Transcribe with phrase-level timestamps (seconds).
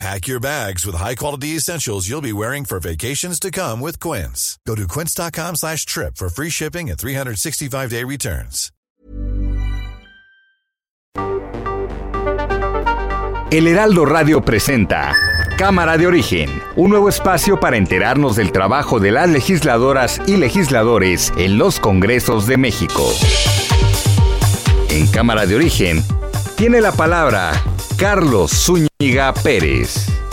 [0.00, 4.58] Pack your bags with high-quality essentials you'll be wearing for vacations to come with Quince.
[4.66, 8.70] Go to quince.com slash trip for free shipping and 365-day returns.
[13.50, 15.14] El Heraldo Radio presenta
[15.56, 21.32] Cámara de Origen, un nuevo espacio para enterarnos del trabajo de las legisladoras y legisladores
[21.36, 23.08] en los Congresos de México.
[24.90, 26.02] En Cámara de Origen,
[26.56, 27.52] tiene la palabra
[27.96, 30.23] Carlos Zúñiga Pérez.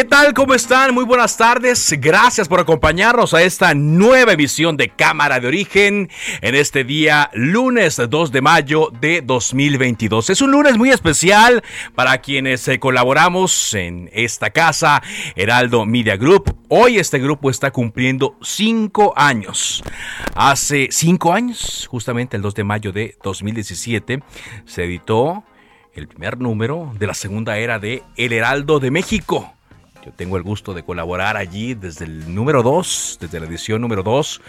[0.00, 0.32] ¿Qué tal?
[0.32, 0.94] ¿Cómo están?
[0.94, 1.94] Muy buenas tardes.
[1.98, 6.08] Gracias por acompañarnos a esta nueva emisión de Cámara de Origen
[6.40, 10.30] en este día lunes 2 de mayo de 2022.
[10.30, 11.62] Es un lunes muy especial
[11.94, 15.02] para quienes eh, colaboramos en esta casa,
[15.36, 16.56] Heraldo Media Group.
[16.70, 19.84] Hoy este grupo está cumpliendo cinco años.
[20.34, 24.22] Hace cinco años, justamente el 2 de mayo de 2017,
[24.64, 25.44] se editó
[25.92, 29.59] el primer número de la segunda era de El Heraldo de México.
[30.04, 34.02] Yo tengo el gusto de colaborar allí desde el número 2, desde la edición número
[34.02, 34.40] 2,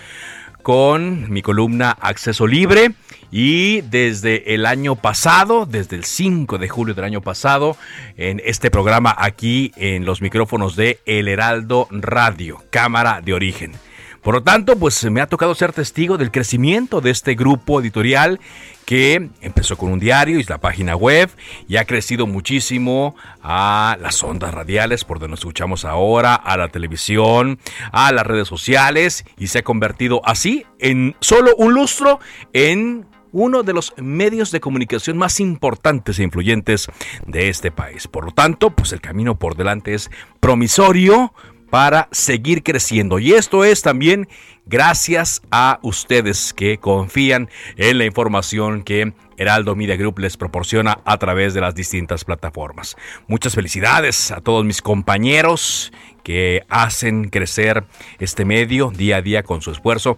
[0.63, 2.94] con mi columna Acceso Libre
[3.31, 7.75] y desde el año pasado, desde el 5 de julio del año pasado,
[8.16, 13.73] en este programa aquí en los micrófonos de El Heraldo Radio, Cámara de Origen.
[14.22, 18.39] Por lo tanto, pues me ha tocado ser testigo del crecimiento de este grupo editorial
[18.86, 21.30] que empezó con un diario y la página web
[21.67, 26.67] y ha crecido muchísimo a las ondas radiales por donde nos escuchamos ahora, a la
[26.67, 27.58] televisión,
[27.91, 32.19] a las redes sociales y se ha convertido así en solo un lustro
[32.53, 36.88] en uno de los medios de comunicación más importantes e influyentes
[37.25, 38.07] de este país.
[38.07, 41.34] Por lo tanto, pues el camino por delante es promisorio,
[41.71, 43.17] para seguir creciendo.
[43.17, 44.27] Y esto es también
[44.67, 51.17] gracias a ustedes que confían en la información que Heraldo Media Group les proporciona a
[51.17, 52.97] través de las distintas plataformas.
[53.27, 55.91] Muchas felicidades a todos mis compañeros
[56.23, 57.85] que hacen crecer
[58.19, 60.17] este medio día a día con su esfuerzo.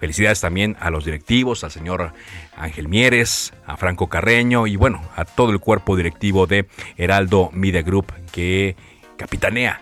[0.00, 2.12] Felicidades también a los directivos, al señor
[2.56, 6.66] Ángel Mieres, a Franco Carreño y bueno, a todo el cuerpo directivo de
[6.96, 8.74] Heraldo Media Group que
[9.16, 9.80] capitanea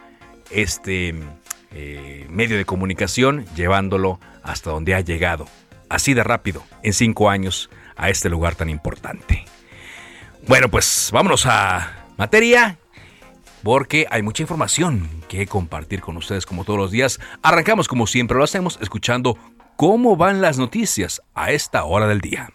[0.52, 1.14] este
[1.72, 5.46] eh, medio de comunicación, llevándolo hasta donde ha llegado,
[5.88, 9.44] así de rápido, en cinco años, a este lugar tan importante.
[10.46, 12.78] Bueno, pues vámonos a materia,
[13.62, 17.20] porque hay mucha información que compartir con ustedes como todos los días.
[17.42, 19.38] Arrancamos como siempre lo hacemos, escuchando
[19.76, 22.50] cómo van las noticias a esta hora del día.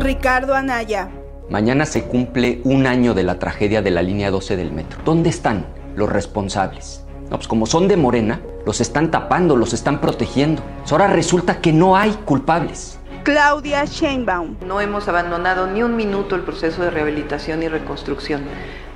[0.00, 1.10] Ricardo Anaya
[1.50, 5.00] Mañana se cumple un año de la tragedia de la línea 12 del metro.
[5.04, 5.66] ¿Dónde están
[5.96, 7.04] los responsables?
[7.28, 10.62] No, pues como son de Morena, los están tapando, los están protegiendo.
[10.88, 13.00] Ahora resulta que no hay culpables.
[13.24, 14.58] Claudia Sheinbaum.
[14.64, 18.42] No hemos abandonado ni un minuto el proceso de rehabilitación y reconstrucción.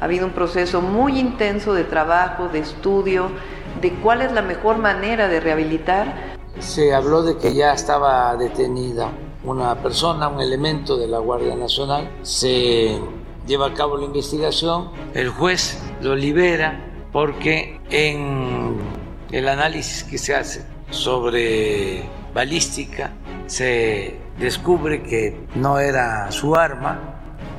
[0.00, 3.30] Ha habido un proceso muy intenso de trabajo, de estudio,
[3.80, 6.36] de cuál es la mejor manera de rehabilitar.
[6.60, 9.10] Se habló de que ya estaba detenida
[9.44, 12.98] una persona, un elemento de la Guardia Nacional, se
[13.46, 18.76] lleva a cabo la investigación, el juez lo libera porque en
[19.30, 23.12] el análisis que se hace sobre balística
[23.46, 26.98] se descubre que no era su arma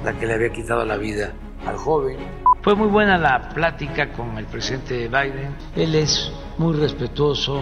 [0.03, 1.33] la que le había quitado la vida
[1.65, 2.17] al joven.
[2.61, 5.55] Fue muy buena la plática con el presidente Biden.
[5.75, 7.61] Él es muy respetuoso,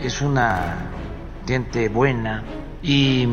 [0.00, 0.90] es una
[1.46, 2.42] gente buena
[2.84, 3.26] y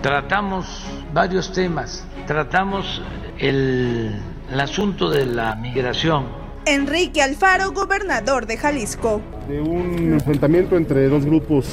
[0.00, 2.06] tratamos varios temas.
[2.26, 3.02] Tratamos
[3.38, 4.14] el,
[4.56, 6.26] asunto de la migración.
[6.64, 9.20] Enrique Alfaro, gobernador de Jalisco.
[9.48, 11.66] De un enfrentamiento entre dos grupos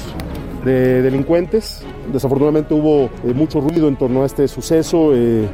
[0.64, 1.84] de delincuentes.
[2.12, 5.14] Desafortunadamente hubo eh, mucho ruido en torno a este suceso.
[5.14, 5.48] Eh,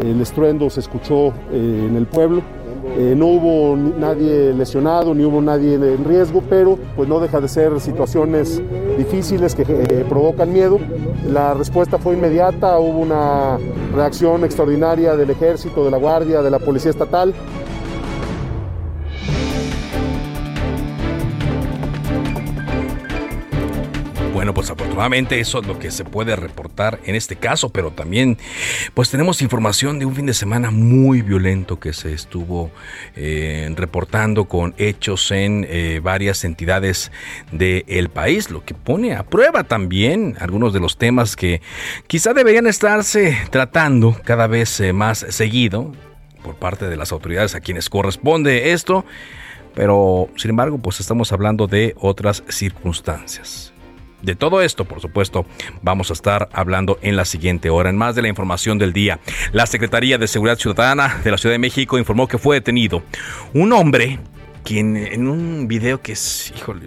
[0.00, 2.42] el estruendo se escuchó eh, en el pueblo.
[2.84, 7.48] Eh, no hubo nadie lesionado, ni hubo nadie en riesgo, pero pues no deja de
[7.48, 8.60] ser situaciones
[8.98, 10.78] difíciles que eh, provocan miedo.
[11.26, 13.58] La respuesta fue inmediata, hubo una
[13.94, 17.34] reacción extraordinaria del ejército, de la guardia, de la policía estatal.
[24.54, 28.36] Pues afortunadamente eso es lo que se puede reportar en este caso, pero también
[28.94, 32.70] pues tenemos información de un fin de semana muy violento que se estuvo
[33.16, 37.12] eh, reportando con hechos en eh, varias entidades
[37.50, 41.62] del país, lo que pone a prueba también algunos de los temas que
[42.06, 45.92] quizá deberían estarse tratando cada vez eh, más seguido
[46.42, 49.04] por parte de las autoridades a quienes corresponde esto,
[49.74, 53.72] pero sin embargo pues estamos hablando de otras circunstancias.
[54.22, 55.44] De todo esto, por supuesto,
[55.82, 57.90] vamos a estar hablando en la siguiente hora.
[57.90, 59.18] En más de la información del día,
[59.52, 63.02] la Secretaría de Seguridad Ciudadana de la Ciudad de México informó que fue detenido
[63.52, 64.18] un hombre
[64.64, 66.86] quien en un video que es, híjole,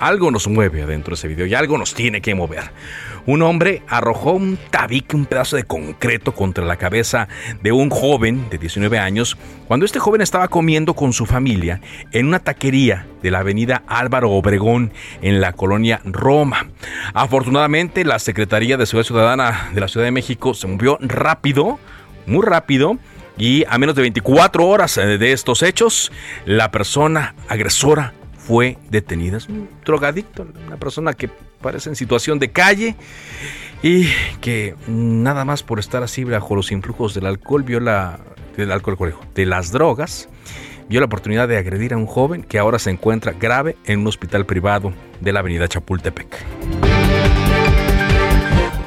[0.00, 2.70] algo nos mueve adentro de ese video y algo nos tiene que mover.
[3.26, 7.28] Un hombre arrojó un tabique, un pedazo de concreto contra la cabeza
[7.62, 9.36] de un joven de 19 años
[9.66, 11.80] cuando este joven estaba comiendo con su familia
[12.12, 16.68] en una taquería de la avenida Álvaro Obregón en la colonia Roma.
[17.12, 21.78] Afortunadamente, la Secretaría de Seguridad Ciudadana de la Ciudad de México se movió rápido,
[22.26, 22.98] muy rápido,
[23.36, 26.10] y a menos de 24 horas de estos hechos,
[26.44, 28.14] la persona agresora
[28.48, 29.36] fue detenida.
[29.36, 31.28] Es un drogadicto, una persona que
[31.60, 32.96] parece en situación de calle
[33.82, 34.06] y
[34.40, 38.18] que nada más por estar así bajo los influjos del alcohol, vio la,
[38.56, 40.30] del alcohol, de las drogas,
[40.88, 44.06] vio la oportunidad de agredir a un joven que ahora se encuentra grave en un
[44.06, 46.87] hospital privado de la avenida Chapultepec.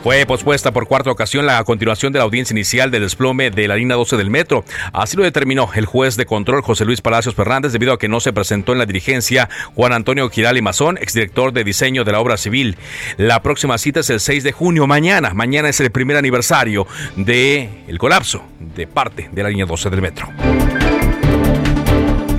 [0.03, 3.75] Fue pospuesta por cuarta ocasión la continuación de la audiencia inicial del desplome de la
[3.75, 4.65] línea 12 del metro.
[4.93, 8.19] Así lo determinó el juez de control José Luis Palacios Fernández debido a que no
[8.19, 12.37] se presentó en la dirigencia Juan Antonio Girali Mazón, exdirector de diseño de la obra
[12.37, 12.77] civil.
[13.17, 15.35] La próxima cita es el 6 de junio, mañana.
[15.35, 20.01] Mañana es el primer aniversario del el colapso de parte de la línea 12 del
[20.01, 20.29] metro.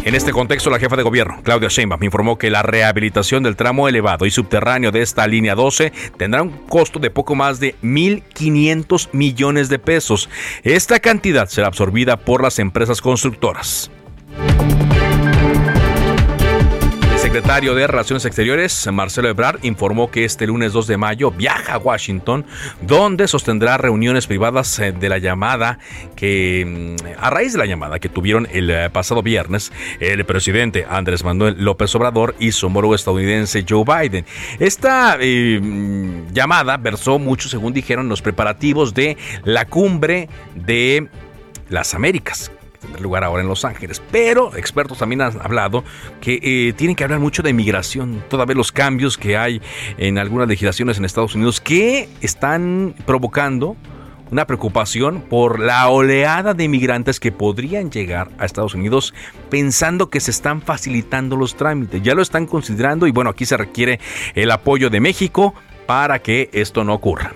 [0.05, 3.87] En este contexto, la jefa de gobierno, Claudia Sheinbaum, informó que la rehabilitación del tramo
[3.87, 9.11] elevado y subterráneo de esta línea 12 tendrá un costo de poco más de 1.500
[9.13, 10.29] millones de pesos.
[10.65, 13.93] Esta cantidad será absorbida por las empresas constructoras
[17.33, 21.79] secretario de Relaciones Exteriores, Marcelo Ebrard, informó que este lunes 2 de mayo viaja a
[21.79, 22.45] Washington,
[22.83, 25.79] donde sostendrá reuniones privadas eh, de la llamada
[26.15, 30.85] que, mm, a raíz de la llamada que tuvieron el eh, pasado viernes, el presidente
[30.87, 34.27] Andrés Manuel López Obrador y su homólogo estadounidense Joe Biden.
[34.59, 41.09] Esta eh, mm, llamada versó mucho, según dijeron, los preparativos de la cumbre de
[41.71, 42.53] las Américas,
[42.83, 44.03] tendrá lugar ahora en Los Ángeles.
[44.11, 45.85] Pero expertos también han hablado
[46.21, 49.63] que eh, tienen que hablar mucho de migración, todavía los cambios que hay
[49.97, 53.77] en algunas legislaciones en Estados Unidos que están provocando
[54.33, 59.13] una preocupación por la oleada de inmigrantes que podrían llegar a Estados Unidos
[59.51, 62.03] pensando que se están facilitando los trámites.
[62.03, 64.01] Ya lo están considerando y bueno, aquí se requiere
[64.35, 65.55] el apoyo de México
[65.87, 67.33] para que esto no ocurra.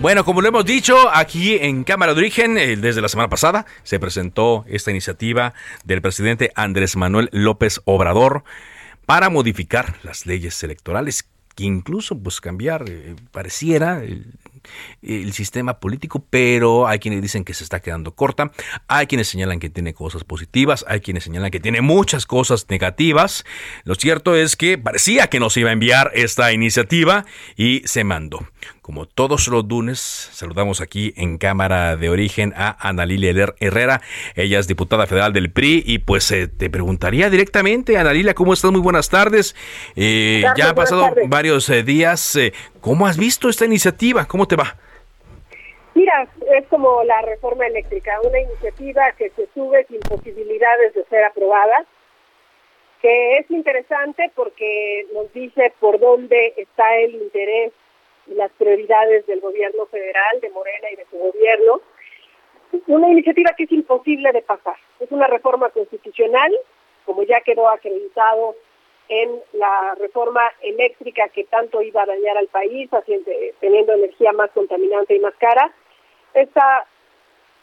[0.00, 3.66] Bueno, como lo hemos dicho, aquí en Cámara de Origen, eh, desde la semana pasada,
[3.82, 8.44] se presentó esta iniciativa del presidente Andrés Manuel López Obrador
[9.06, 14.00] para modificar las leyes electorales, que incluso pues cambiar eh, pareciera
[15.02, 18.50] el sistema político, pero hay quienes dicen que se está quedando corta,
[18.86, 23.44] hay quienes señalan que tiene cosas positivas, hay quienes señalan que tiene muchas cosas negativas.
[23.84, 27.24] Lo cierto es que parecía que nos iba a enviar esta iniciativa
[27.56, 28.46] y se mandó.
[28.88, 34.00] Como todos los lunes, saludamos aquí en Cámara de Origen a Ana Lilia Herrera.
[34.34, 38.54] Ella es diputada federal del PRI y pues eh, te preguntaría directamente, Ana Lilia, ¿cómo
[38.54, 38.72] estás?
[38.72, 39.54] Muy buenas tardes.
[39.94, 42.38] Eh, ya han pasado varios eh, días.
[42.80, 44.26] ¿Cómo has visto esta iniciativa?
[44.26, 44.76] ¿Cómo te va?
[45.94, 51.24] Mira, es como la reforma eléctrica, una iniciativa que se sube sin posibilidades de ser
[51.24, 51.84] aprobada,
[53.02, 57.72] que es interesante porque nos dice por dónde está el interés
[58.26, 61.80] las prioridades del gobierno federal, de Morena y de su gobierno.
[62.86, 64.76] Una iniciativa que es imposible de pasar.
[65.00, 66.54] Es una reforma constitucional,
[67.06, 68.54] como ya quedó acreditado
[69.08, 74.50] en la reforma eléctrica que tanto iba a dañar al país, haciendo, teniendo energía más
[74.50, 75.72] contaminante y más cara.
[76.34, 76.86] Esta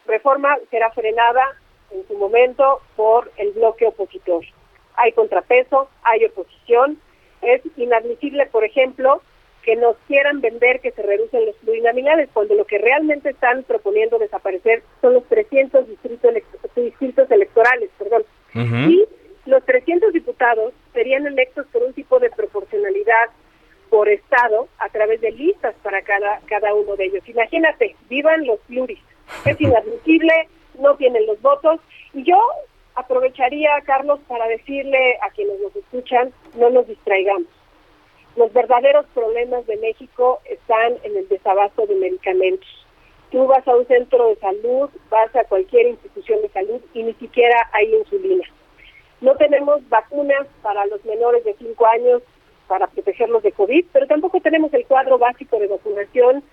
[0.07, 1.55] reforma será frenada
[1.91, 4.43] en su momento por el bloque opositor.
[4.95, 6.99] Hay contrapeso, hay oposición.
[7.41, 9.21] Es inadmisible, por ejemplo,
[9.61, 14.19] que nos quieran vender que se reducen los plurinominales, cuando lo que realmente están proponiendo
[14.19, 16.33] desaparecer son los 300 distritos,
[16.75, 18.23] distritos electorales, perdón.
[18.53, 19.03] Y
[19.45, 23.29] los 300 diputados serían electos por un tipo de proporcionalidad
[23.91, 27.29] por estado a través de listas para cada, cada uno de ellos.
[27.29, 28.99] Imagínate, vivan los pluris.
[29.45, 30.49] Es inadmisible,
[30.79, 31.79] no tienen los votos.
[32.13, 32.37] Y yo
[32.95, 37.47] aprovecharía, Carlos, para decirle a quienes nos escuchan, no nos distraigamos.
[38.35, 42.67] Los verdaderos problemas de México están en el desabasto de medicamentos.
[43.31, 47.13] Tú vas a un centro de salud, vas a cualquier institución de salud y ni
[47.13, 48.45] siquiera hay insulina.
[49.21, 52.21] No tenemos vacunas para los menores de 5 años
[52.67, 56.43] para protegerlos de COVID, pero tampoco tenemos el cuadro básico de vacunación.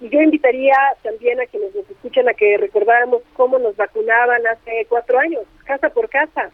[0.00, 4.86] Y yo invitaría también a quienes nos escuchan a que recordáramos cómo nos vacunaban hace
[4.88, 6.50] cuatro años, casa por casa,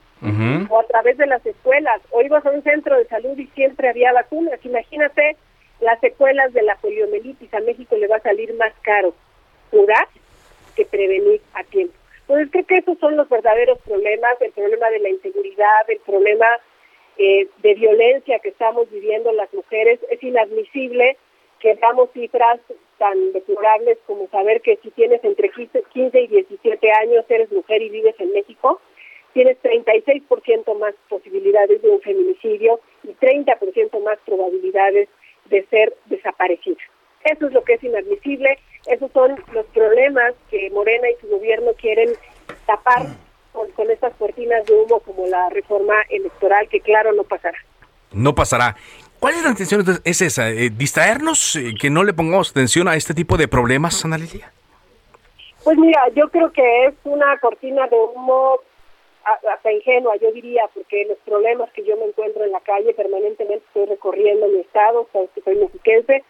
[0.68, 2.00] o a través de las escuelas.
[2.10, 4.62] O ibas a un centro de salud y siempre había vacunas.
[4.64, 5.36] Imagínate
[5.80, 7.52] las secuelas de la poliomielitis.
[7.54, 9.14] A México le va a salir más caro
[9.70, 10.08] curar
[10.76, 11.97] que prevenir a tiempo.
[12.28, 16.46] Entonces creo que esos son los verdaderos problemas, el problema de la inseguridad, el problema
[17.16, 19.98] eh, de violencia que estamos viviendo las mujeres.
[20.10, 21.16] Es inadmisible
[21.58, 22.60] que damos cifras
[22.98, 27.88] tan deplorables como saber que si tienes entre 15, y 17 años, eres mujer y
[27.88, 28.78] vives en México,
[29.32, 35.08] tienes 36% más posibilidades de un feminicidio y 30% más probabilidades
[35.46, 36.82] de ser desaparecida.
[37.24, 38.58] Eso es lo que es inadmisible,
[38.88, 42.10] esos son los problemas que Morena y su gobierno quieren
[42.66, 43.06] tapar
[43.52, 47.58] con, con estas cortinas de humo como la reforma electoral, que claro no pasará.
[48.12, 48.76] No pasará.
[49.20, 49.84] ¿Cuál es la intención?
[50.04, 50.48] ¿Es esa?
[50.50, 51.56] Eh, ¿Distraernos?
[51.56, 54.52] Eh, ¿Que no le pongamos atención a este tipo de problemas, Ana Lilia?
[55.64, 58.60] Pues mira, yo creo que es una cortina de humo
[59.52, 63.64] hasta ingenua, yo diría, porque los problemas que yo me encuentro en la calle permanentemente
[63.66, 66.24] estoy recorriendo mi estado, soy mexiquense,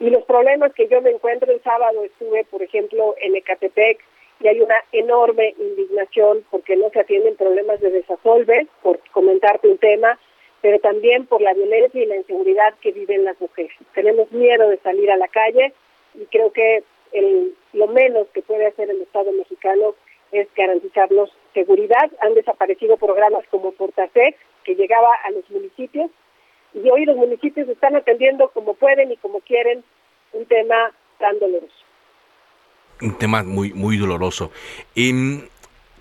[0.00, 4.00] y los problemas que yo me encuentro el sábado estuve, por ejemplo, en Ecatepec,
[4.40, 9.76] y hay una enorme indignación porque no se atienden problemas de desasolve, por comentarte un
[9.76, 10.18] tema,
[10.62, 13.72] pero también por la violencia y la inseguridad que viven las mujeres.
[13.94, 15.74] Tenemos miedo de salir a la calle
[16.14, 19.94] y creo que el, lo menos que puede hacer el Estado mexicano
[20.32, 22.10] es garantizarnos seguridad.
[22.20, 26.10] Han desaparecido programas como Portasec, que llegaba a los municipios,
[26.74, 29.82] y hoy los municipios están atendiendo como pueden y como quieren
[30.32, 31.74] un tema tan doloroso.
[33.00, 34.50] Un tema muy, muy doloroso.
[34.94, 35.48] Em,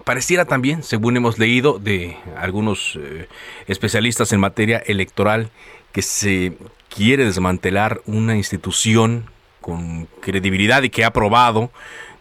[0.03, 3.27] pareciera también, según hemos leído de algunos eh,
[3.67, 5.49] especialistas en materia electoral,
[5.91, 6.53] que se
[6.89, 9.25] quiere desmantelar una institución
[9.61, 11.71] con credibilidad y que ha probado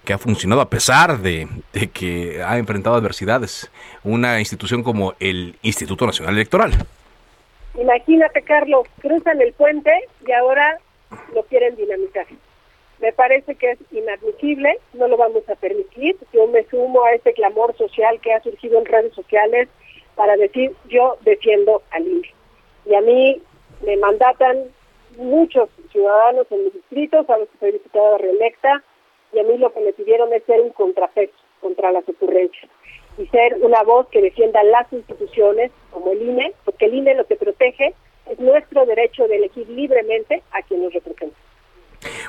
[0.05, 3.71] que ha funcionado a pesar de, de, que ha enfrentado adversidades,
[4.03, 6.87] una institución como el Instituto Nacional Electoral.
[7.79, 9.93] Imagínate, Carlos, cruzan el puente
[10.27, 10.79] y ahora
[11.33, 12.27] lo quieren dinamitar.
[13.01, 16.17] Me parece que es inadmisible, no lo vamos a permitir.
[16.33, 19.69] Yo me sumo a este clamor social que ha surgido en redes sociales
[20.17, 22.35] para decir yo defiendo al INE.
[22.87, 23.41] Y a mí
[23.87, 24.65] me mandatan
[25.17, 28.83] muchos ciudadanos en mis distritos, sabes que soy diputada reelecta,
[29.33, 32.71] y a mí lo que me pidieron es ser un contrapeso contra las ocurrencias
[33.19, 37.27] y ser una voz que defienda las instituciones como el INE, porque el INE lo
[37.27, 37.95] que protege
[38.31, 41.37] es nuestro derecho de elegir libremente a quien nos representa.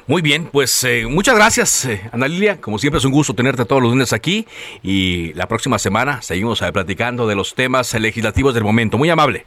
[0.08, 2.60] Muy bien, pues eh, muchas gracias, eh, Ana Lilia.
[2.60, 4.48] Como siempre es un gusto tenerte todos los lunes aquí
[4.82, 8.98] y la próxima semana seguimos eh, platicando de los temas legislativos del momento.
[8.98, 9.46] Muy amable.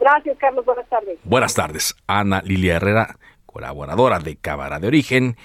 [0.00, 0.64] Gracias, Carlos.
[0.64, 1.18] Buenas tardes.
[1.22, 1.94] Buenas tardes.
[2.08, 3.16] Ana Lilia Herrera,
[3.46, 5.36] colaboradora de Cámara de Origen,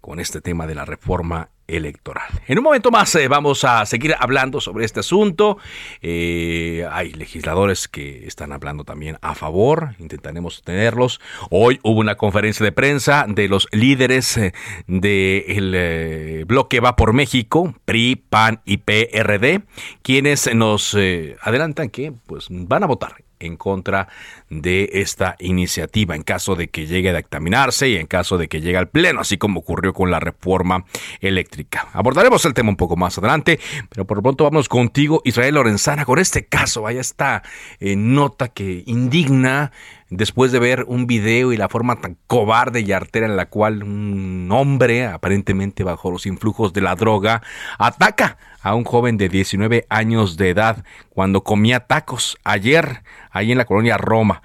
[0.00, 2.28] con este tema de la reforma electoral.
[2.46, 5.58] En un momento más eh, vamos a seguir hablando sobre este asunto.
[6.02, 11.20] Eh, hay legisladores que están hablando también a favor, intentaremos tenerlos.
[11.50, 14.52] Hoy hubo una conferencia de prensa de los líderes eh,
[14.86, 19.62] del bloque Va por México, PRI, PAN y PRD,
[20.02, 20.94] quienes nos
[21.42, 24.08] adelantan que pues, van a votar en contra
[24.50, 28.60] de esta iniciativa en caso de que llegue a dictaminarse y en caso de que
[28.60, 30.84] llegue al pleno, así como ocurrió con la reforma
[31.20, 31.88] eléctrica.
[31.92, 36.04] Abordaremos el tema un poco más adelante, pero por lo pronto vamos contigo, Israel Lorenzana,
[36.04, 37.42] con este caso, vaya esta
[37.78, 39.70] eh, nota que indigna
[40.10, 43.84] después de ver un video y la forma tan cobarde y artera en la cual
[43.84, 47.42] un hombre, aparentemente bajo los influjos de la droga,
[47.78, 53.58] ataca a un joven de 19 años de edad cuando comía tacos ayer ahí en
[53.58, 54.39] la colonia Roma.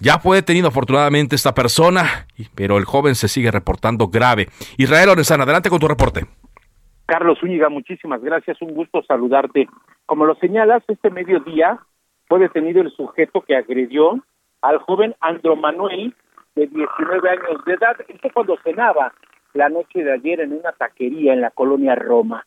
[0.00, 4.48] Ya fue detenido afortunadamente esta persona, pero el joven se sigue reportando grave.
[4.78, 6.24] Israel Lorenzana, adelante con tu reporte.
[7.04, 9.68] Carlos Zúñiga, muchísimas gracias, un gusto saludarte.
[10.06, 11.80] Como lo señalas, este mediodía
[12.28, 14.24] fue detenido el sujeto que agredió
[14.62, 16.14] al joven Andro Manuel,
[16.54, 17.96] de 19 años de edad.
[18.08, 19.12] Esto cuando cenaba
[19.54, 22.46] la noche de ayer en una taquería en la colonia Roma.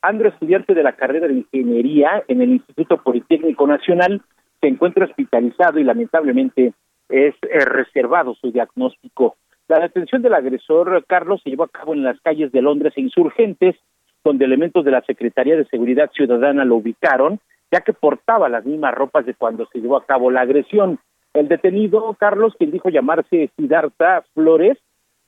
[0.00, 4.22] Andro, estudiante de la carrera de ingeniería en el Instituto Politécnico Nacional,
[4.64, 6.72] se encuentra hospitalizado y lamentablemente
[7.10, 9.36] es eh, reservado su diagnóstico.
[9.68, 13.02] La detención del agresor Carlos se llevó a cabo en las calles de Londres e
[13.02, 13.76] Insurgentes
[14.24, 17.40] donde elementos de la Secretaría de Seguridad Ciudadana lo ubicaron,
[17.70, 20.98] ya que portaba las mismas ropas de cuando se llevó a cabo la agresión.
[21.34, 24.78] El detenido, Carlos, quien dijo llamarse Sidarta Flores,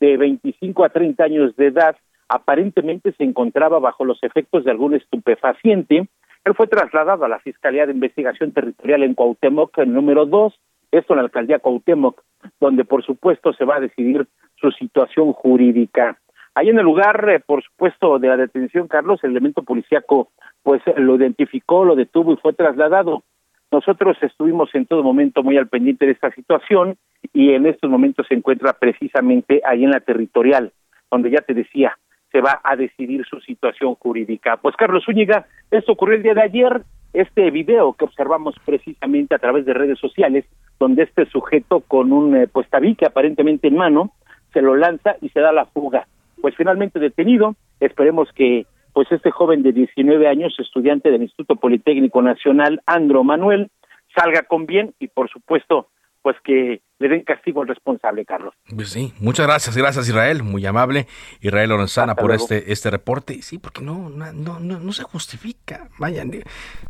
[0.00, 1.96] de 25 a 30 años de edad,
[2.28, 6.08] aparentemente se encontraba bajo los efectos de algún estupefaciente.
[6.46, 10.54] Él fue trasladado a la Fiscalía de Investigación Territorial en Cuauhtémoc, el número 2,
[10.92, 12.22] esto en la alcaldía Cuauhtémoc,
[12.60, 16.18] donde por supuesto se va a decidir su situación jurídica.
[16.54, 20.28] Ahí en el lugar, eh, por supuesto, de la detención, Carlos, el elemento policíaco,
[20.62, 23.24] pues lo identificó, lo detuvo y fue trasladado.
[23.72, 26.96] Nosotros estuvimos en todo momento muy al pendiente de esta situación
[27.32, 30.72] y en estos momentos se encuentra precisamente ahí en la territorial,
[31.10, 31.98] donde ya te decía,
[32.36, 34.58] se va a decidir su situación jurídica.
[34.58, 36.82] Pues Carlos Zúñiga, esto ocurrió el día de ayer,
[37.14, 40.44] este video que observamos precisamente a través de redes sociales,
[40.78, 44.12] donde este sujeto con un eh, pues tabique aparentemente en mano,
[44.52, 46.08] se lo lanza y se da la fuga.
[46.42, 52.20] Pues finalmente detenido, esperemos que pues este joven de 19 años, estudiante del Instituto Politécnico
[52.20, 53.70] Nacional, Andro Manuel,
[54.14, 55.88] salga con bien y por supuesto
[56.26, 58.52] pues que le den castigo al responsable, Carlos.
[58.74, 61.06] Pues sí, muchas gracias, gracias Israel, muy amable,
[61.40, 63.42] Israel Lorenzana por este este reporte.
[63.42, 66.24] Sí, porque no, no, no, no se justifica, vaya,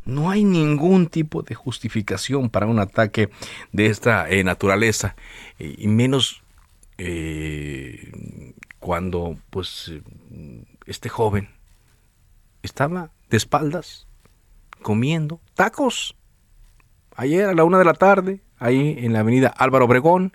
[0.06, 3.28] no hay ningún tipo de justificación para un ataque
[3.72, 5.16] de esta eh, naturaleza,
[5.58, 6.42] y menos
[6.96, 9.92] eh, cuando pues
[10.86, 11.50] este joven
[12.62, 14.08] estaba de espaldas
[14.80, 16.16] comiendo tacos.
[17.18, 20.32] Ayer a la una de la tarde, ahí en la avenida Álvaro Obregón,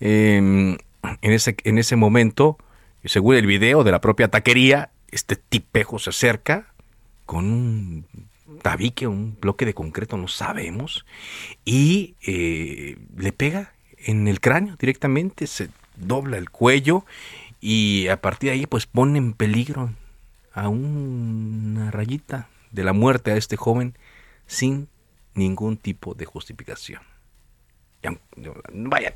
[0.00, 0.76] em,
[1.20, 2.58] en, ese, en ese momento,
[3.04, 6.72] según el video de la propia taquería, este tipejo se acerca
[7.26, 8.06] con un
[8.62, 11.04] tabique, un bloque de concreto, no sabemos,
[11.64, 17.04] y eh, le pega en el cráneo directamente, se dobla el cuello
[17.60, 19.90] y a partir de ahí pues pone en peligro
[20.52, 23.94] a una rayita de la muerte a este joven
[24.46, 24.88] sin
[25.34, 27.11] ningún tipo de justificación.
[28.68, 29.14] Vaya,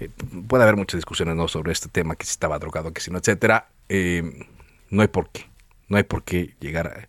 [0.00, 0.10] eh,
[0.46, 1.48] puede haber muchas discusiones ¿no?
[1.48, 3.68] sobre este tema, que si estaba drogado, que si no, etcétera.
[3.88, 4.46] Eh,
[4.90, 5.46] no hay por qué,
[5.88, 7.08] no hay por qué llegar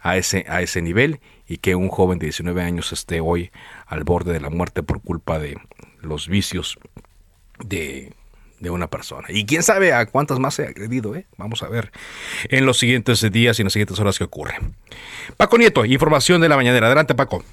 [0.00, 3.50] a, ese, a ese nivel y que un joven de 19 años esté hoy
[3.86, 5.58] al borde de la muerte por culpa de
[6.02, 6.78] los vicios
[7.64, 8.12] de
[8.60, 9.26] de una persona.
[9.28, 11.26] Y quién sabe a cuántas más se ha agredido, ¿eh?
[11.36, 11.92] Vamos a ver
[12.44, 14.54] en los siguientes días y en las siguientes horas qué ocurre.
[15.36, 16.86] Paco Nieto, información de la mañanera.
[16.86, 17.44] Adelante, Paco.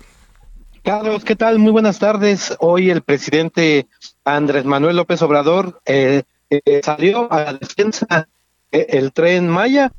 [0.83, 1.59] Carlos, ¿qué tal?
[1.59, 2.55] Muy buenas tardes.
[2.59, 3.87] Hoy el presidente
[4.25, 8.27] Andrés Manuel López Obrador eh, eh, salió a la defensa
[8.69, 9.93] del tren Maya.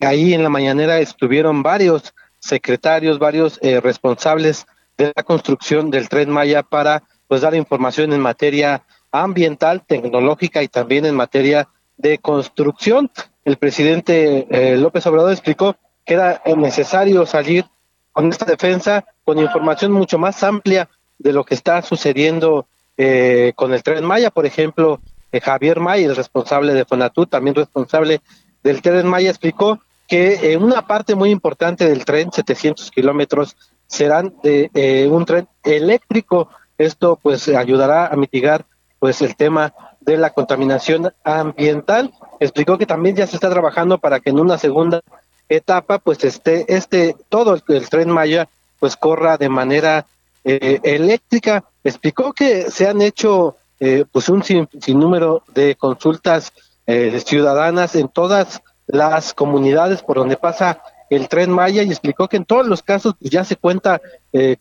[0.00, 4.66] ahí en la mañanera estuvieron varios secretarios, varios responsables
[4.98, 10.68] de la construcción del tren Maya para pues dar información en materia ambiental, tecnológica y
[10.68, 13.10] también en materia de construcción.
[13.44, 17.64] El presidente eh, López Obrador explicó que era necesario salir
[18.12, 23.72] con esta defensa con información mucho más amplia de lo que está sucediendo eh, con
[23.72, 24.30] el tren Maya.
[24.30, 25.00] Por ejemplo,
[25.32, 28.20] eh, Javier Maya, el responsable de Fonatur, también responsable
[28.62, 35.08] del tren Maya, explicó que una parte muy importante del tren, 700 kilómetros, serán de
[35.10, 36.48] un tren eléctrico.
[36.78, 38.66] Esto pues ayudará a mitigar
[38.98, 42.12] pues el tema de la contaminación ambiental.
[42.40, 45.00] Explicó que también ya se está trabajando para que en una segunda
[45.50, 50.06] etapa, pues esté este todo el, tren Maya, pues corra de manera
[50.44, 51.64] eh, eléctrica.
[51.84, 56.52] Explicó que se han hecho eh, pues un sinnúmero de consultas
[56.86, 62.36] eh, ciudadanas en todas las comunidades por donde pasa el tren Maya y explicó que
[62.36, 64.00] en todos los casos pues, ya se cuenta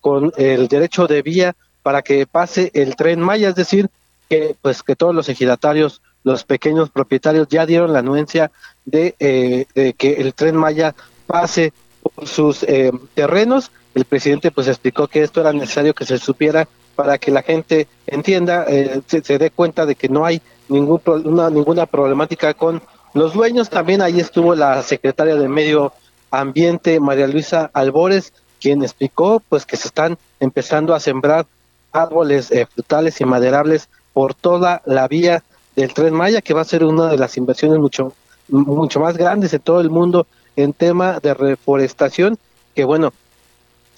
[0.02, 3.90] con el derecho de vía para que pase el tren Maya, es decir,
[4.30, 8.52] que pues que todos los ejidatarios, los pequeños propietarios ya dieron la anuencia
[8.90, 10.96] de, eh, que el tren Maya
[11.28, 13.72] pase por sus eh, terrenos.
[13.94, 17.88] El presidente pues explicó que esto era necesario que se supiera para que la gente
[18.08, 22.82] entienda, eh, se, dé cuenta de que no hay ningún una, ninguna problemática con
[23.14, 23.70] los dueños.
[23.70, 25.94] También ahí estuvo la secretaria de Medio
[26.32, 31.48] Ambiente, María Luisa Albores, quien explicó pues que se están empezando a sembrar
[31.92, 35.44] árboles frutales y maderables por toda la vía
[35.76, 38.14] del Tren Maya, que va a ser una de las inversiones mucho,
[38.50, 42.38] mucho más grandes de todo el mundo en tema de reforestación,
[42.76, 43.14] que bueno,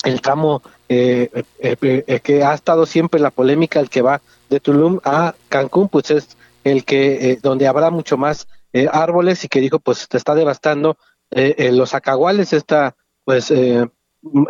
[0.03, 4.59] el tramo eh, eh, eh, que ha estado siempre la polémica, el que va de
[4.59, 8.47] Tulum a Cancún, pues es el que donde habrá mucho más
[8.91, 10.97] árboles y que dijo pues te está devastando
[11.31, 13.51] los acaguales, esta pues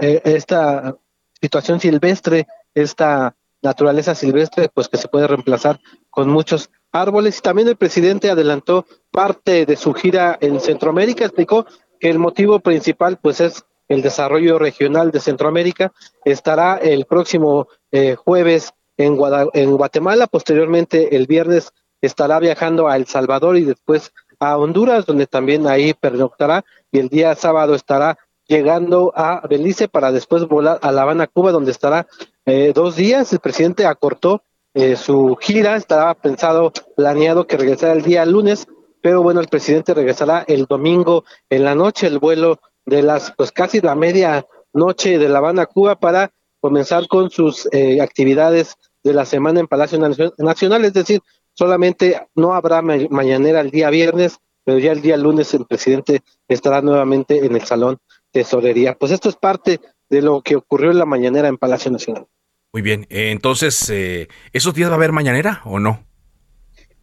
[0.01, 0.97] esta
[1.41, 7.37] situación silvestre, esta naturaleza silvestre, pues que se puede reemplazar con muchos árboles.
[7.37, 11.65] Y también el presidente adelantó parte de su gira en Centroamérica, explicó
[11.99, 15.91] que el motivo principal pues es el desarrollo regional de Centroamérica,
[16.23, 19.17] estará el próximo eh, jueves en,
[19.53, 25.27] en Guatemala, posteriormente el viernes estará viajando a El Salvador y después a Honduras, donde
[25.27, 30.91] también ahí pernoctará, y el día sábado estará llegando a Belice para después volar a
[30.91, 32.07] La Habana, Cuba, donde estará
[32.45, 33.31] eh, dos días.
[33.31, 38.67] El presidente acortó eh, su gira, estaba pensado, planeado que regresara el día lunes,
[39.01, 43.51] pero bueno, el presidente regresará el domingo en la noche, el vuelo de las, pues
[43.51, 49.13] casi la media noche de La Habana, Cuba, para comenzar con sus eh, actividades de
[49.13, 49.99] la semana en Palacio
[50.37, 51.21] Nacional, es decir,
[51.53, 56.81] solamente no habrá mañanera el día viernes, pero ya el día lunes el presidente estará
[56.81, 57.97] nuevamente en el Salón
[58.31, 58.95] Tesorería.
[58.97, 59.79] Pues esto es parte
[60.09, 62.27] de lo que ocurrió en la mañanera en Palacio Nacional.
[62.73, 66.05] Muy bien, eh, entonces, eh, ¿esos días va a haber mañanera o no?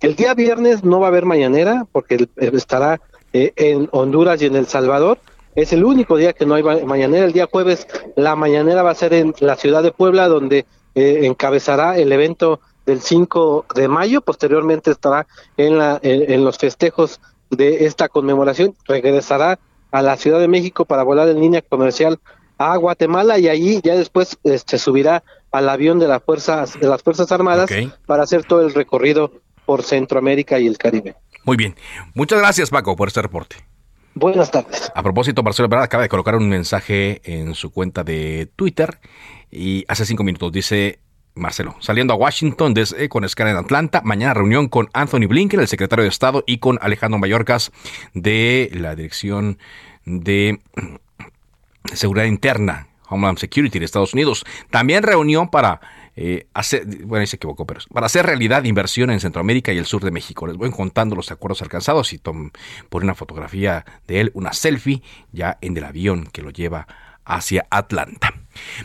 [0.00, 3.02] El día viernes no va a haber mañanera porque estará
[3.35, 5.18] eh, en Honduras y en El Salvador.
[5.54, 7.26] Es el único día que no hay mañanera.
[7.26, 11.98] El día jueves la mañanera va a ser en la ciudad de Puebla, donde encabezará
[11.98, 14.22] el evento del 5 de mayo.
[14.22, 15.26] Posteriormente estará
[15.59, 18.74] en, la, en los festejos de esta conmemoración.
[18.87, 19.59] Regresará
[19.90, 22.18] a la Ciudad de México para volar en línea comercial
[22.59, 26.88] a Guatemala y allí ya después se este, subirá al avión de las fuerzas de
[26.88, 27.71] las fuerzas armadas
[28.07, 29.33] para hacer todo el recorrido
[29.64, 31.14] por Centroamérica y el Caribe.
[31.44, 31.77] Muy bien,
[32.14, 33.57] muchas gracias Paco por este reporte.
[34.14, 34.90] Buenas tardes.
[34.94, 38.99] A propósito, Marcelo Ebrard acaba de colocar un mensaje en su cuenta de Twitter
[39.51, 40.99] y hace cinco minutos dice
[41.38, 45.68] Marcelo, saliendo a Washington desde, con escala en Atlanta, mañana reunión con Anthony Blinken, el
[45.68, 47.71] secretario de Estado, y con Alejandro Mayorkas
[48.12, 49.59] de la Dirección
[50.05, 50.61] de
[51.94, 54.44] Seguridad Interna, Homeland Security de Estados Unidos.
[54.70, 55.81] También reunión para
[56.16, 60.05] eh, hacer, bueno, se equivocó, pero para hacer realidad inversión en Centroamérica y el sur
[60.05, 60.46] de México.
[60.46, 62.51] Les voy contando los acuerdos alcanzados y tom,
[62.88, 66.87] por una fotografía de él, una selfie ya en el avión que lo lleva
[67.24, 68.35] hacia Atlanta.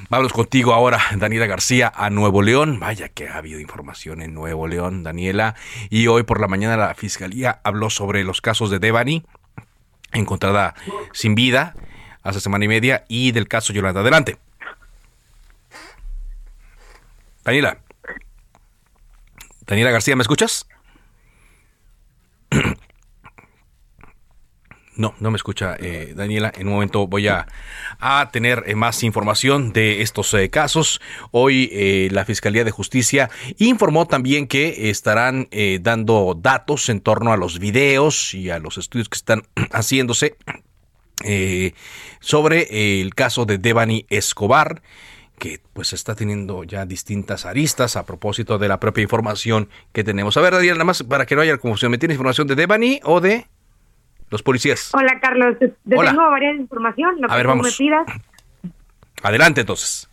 [0.09, 2.79] Vamos contigo ahora, Daniela García, a Nuevo León.
[2.79, 5.55] Vaya que ha habido información en Nuevo León, Daniela.
[5.89, 9.23] Y hoy por la mañana la Fiscalía habló sobre los casos de Devani,
[10.11, 10.75] encontrada
[11.13, 11.73] sin vida
[12.23, 14.01] hace semana y media, y del caso Yolanda.
[14.01, 14.38] Adelante.
[17.43, 17.77] Daniela.
[19.67, 20.65] Daniela García, ¿me escuchas?
[24.95, 26.53] No, no me escucha eh, Daniela.
[26.55, 27.47] En un momento voy a,
[28.31, 31.01] tener eh, más información de estos eh, casos.
[31.31, 35.49] Hoy la Fiscalía de Justicia informó también que estarán
[35.81, 40.38] dando datos en torno a los videos y a los estudios que están haciéndose
[42.19, 44.82] sobre el caso de Devani Escobar
[45.39, 50.38] que pues está teniendo ya distintas aristas a propósito de la propia información que tenemos.
[50.38, 52.99] A ver, Daniela, nada más para que no haya confusión, ¿me tiene información de Devani
[53.04, 53.47] o de
[54.34, 54.89] los policías.
[54.95, 55.60] Hola, Carlos.
[55.60, 57.21] Te tengo varias información.
[57.21, 57.80] Lo a ver, vamos.
[59.21, 60.10] Adelante, entonces.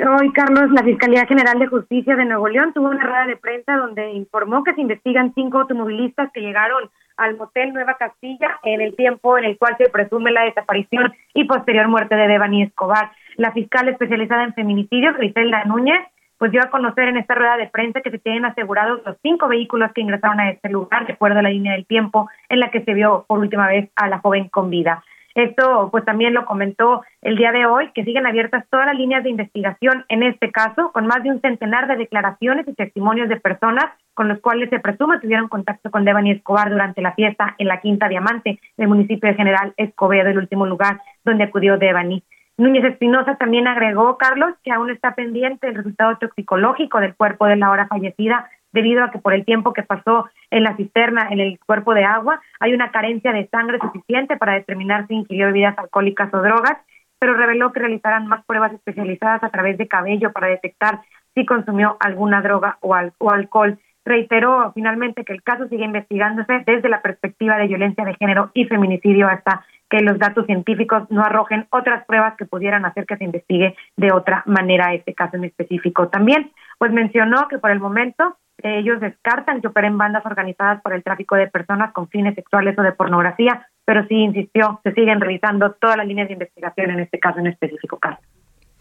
[0.00, 3.76] Hoy, Carlos, la Fiscalía General de Justicia de Nuevo León tuvo una rueda de prensa
[3.76, 8.94] donde informó que se investigan cinco automovilistas que llegaron al motel Nueva Castilla en el
[8.94, 13.10] tiempo en el cual se presume la desaparición y posterior muerte de Devani Escobar.
[13.36, 16.00] La fiscal especializada en feminicidios, Griselda Núñez,
[16.38, 19.48] pues dio a conocer en esta rueda de prensa que se tienen asegurados los cinco
[19.48, 22.70] vehículos que ingresaron a este lugar, de acuerdo a la línea del tiempo en la
[22.70, 25.02] que se vio por última vez a la joven con vida.
[25.38, 29.22] Esto pues también lo comentó el día de hoy, que siguen abiertas todas las líneas
[29.22, 33.38] de investigación en este caso, con más de un centenar de declaraciones y testimonios de
[33.38, 37.68] personas con los cuales se presume tuvieron contacto con Devani Escobar durante la fiesta en
[37.68, 42.24] la Quinta Diamante del municipio de General Escobedo, el último lugar donde acudió Devani.
[42.56, 47.54] Núñez Espinosa también agregó, Carlos, que aún está pendiente el resultado toxicológico del cuerpo de
[47.54, 51.40] la hora fallecida, debido a que por el tiempo que pasó en la cisterna, en
[51.40, 55.78] el cuerpo de agua, hay una carencia de sangre suficiente para determinar si ingirió bebidas
[55.78, 56.78] alcohólicas o drogas,
[57.18, 61.00] pero reveló que realizarán más pruebas especializadas a través de cabello para detectar
[61.34, 63.78] si consumió alguna droga o, o alcohol.
[64.04, 68.64] Reiteró finalmente que el caso sigue investigándose desde la perspectiva de violencia de género y
[68.64, 73.24] feminicidio hasta que los datos científicos no arrojen otras pruebas que pudieran hacer que se
[73.24, 76.08] investigue de otra manera este caso en específico.
[76.08, 81.02] También, pues mencionó que por el momento ellos descartan que operen bandas organizadas por el
[81.02, 85.72] tráfico de personas con fines sexuales o de pornografía, pero sí insistió, se siguen revisando
[85.72, 88.20] todas las líneas de investigación en este caso en específico caso.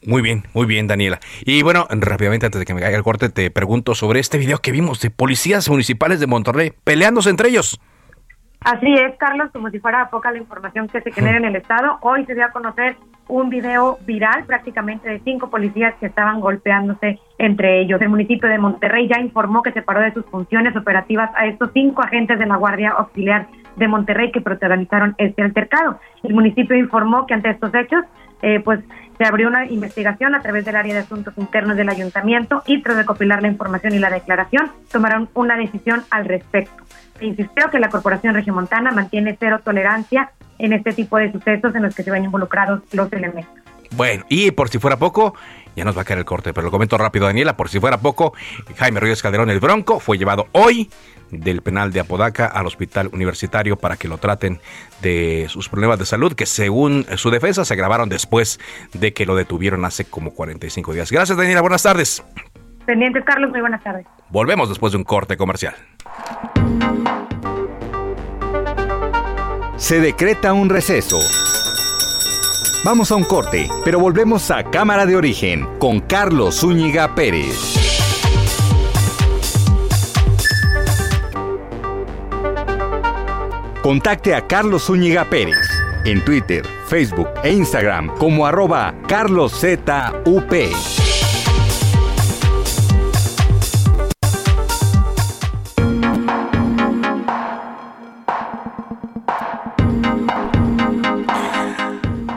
[0.06, 1.20] Muy bien, muy bien, Daniela.
[1.44, 4.60] Y bueno, rápidamente antes de que me caiga el corte, te pregunto sobre este video
[4.60, 7.80] que vimos de policías municipales de Monterrey peleándose entre ellos.
[8.62, 12.00] Así es, Carlos, como si fuera poca la información que se genera en el Estado.
[12.02, 17.20] Hoy se dio a conocer un video viral prácticamente de cinco policías que estaban golpeándose
[17.38, 18.02] entre ellos.
[18.02, 22.02] El municipio de Monterrey ya informó que separó de sus funciones operativas a estos cinco
[22.02, 26.00] agentes de la Guardia Auxiliar de Monterrey que protagonizaron este altercado.
[26.24, 28.04] El municipio informó que ante estos hechos,
[28.42, 28.80] eh, pues
[29.18, 32.98] se abrió una investigación a través del área de asuntos internos del ayuntamiento y tras
[32.98, 36.84] recopilar la información y la declaración, tomaron una decisión al respecto.
[37.18, 41.84] Se insistió que la Corporación Regiomontana mantiene cero tolerancia en este tipo de sucesos en
[41.84, 43.54] los que se ven involucrados los elementos.
[43.96, 45.34] Bueno, y por si fuera poco,
[45.76, 47.98] ya nos va a caer el corte, pero lo comento rápido, Daniela, por si fuera
[47.98, 48.34] poco,
[48.78, 50.90] Jaime Ríos Calderón, el Bronco, fue llevado hoy
[51.32, 54.60] del penal de Apodaca al hospital universitario para que lo traten
[55.02, 58.60] de sus problemas de salud que según su defensa se agravaron después
[58.94, 61.12] de que lo detuvieron hace como 45 días.
[61.12, 62.24] Gracias Daniela, buenas tardes.
[62.86, 64.06] Pendientes Carlos, muy buenas tardes.
[64.30, 65.76] Volvemos después de un corte comercial.
[69.78, 71.20] Se decreta un receso.
[72.84, 77.76] Vamos a un corte, pero volvemos a Cámara de Origen con Carlos Zúñiga Pérez.
[83.84, 85.70] Contacte a Carlos Zúñiga Pérez
[86.06, 91.07] en Twitter, Facebook e Instagram como arroba carloszup.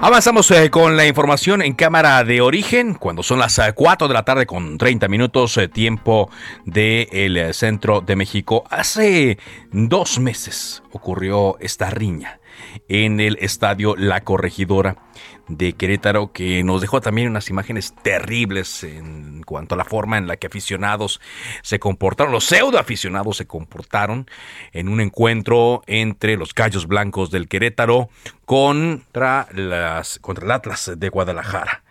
[0.02, 4.14] Avanzamos eh, con la información en cámara de origen, cuando son las 4 eh, de
[4.14, 6.30] la tarde con 30 minutos, eh, tiempo
[6.64, 8.64] del centro de México.
[8.70, 9.36] Hace
[9.72, 12.39] dos meses ocurrió esta riña
[12.88, 14.96] en el estadio La Corregidora
[15.48, 20.26] de Querétaro que nos dejó también unas imágenes terribles en cuanto a la forma en
[20.26, 21.20] la que aficionados
[21.62, 24.30] se comportaron, los pseudo aficionados se comportaron
[24.72, 28.10] en un encuentro entre los Gallos Blancos del Querétaro
[28.44, 31.82] contra las contra el Atlas de Guadalajara.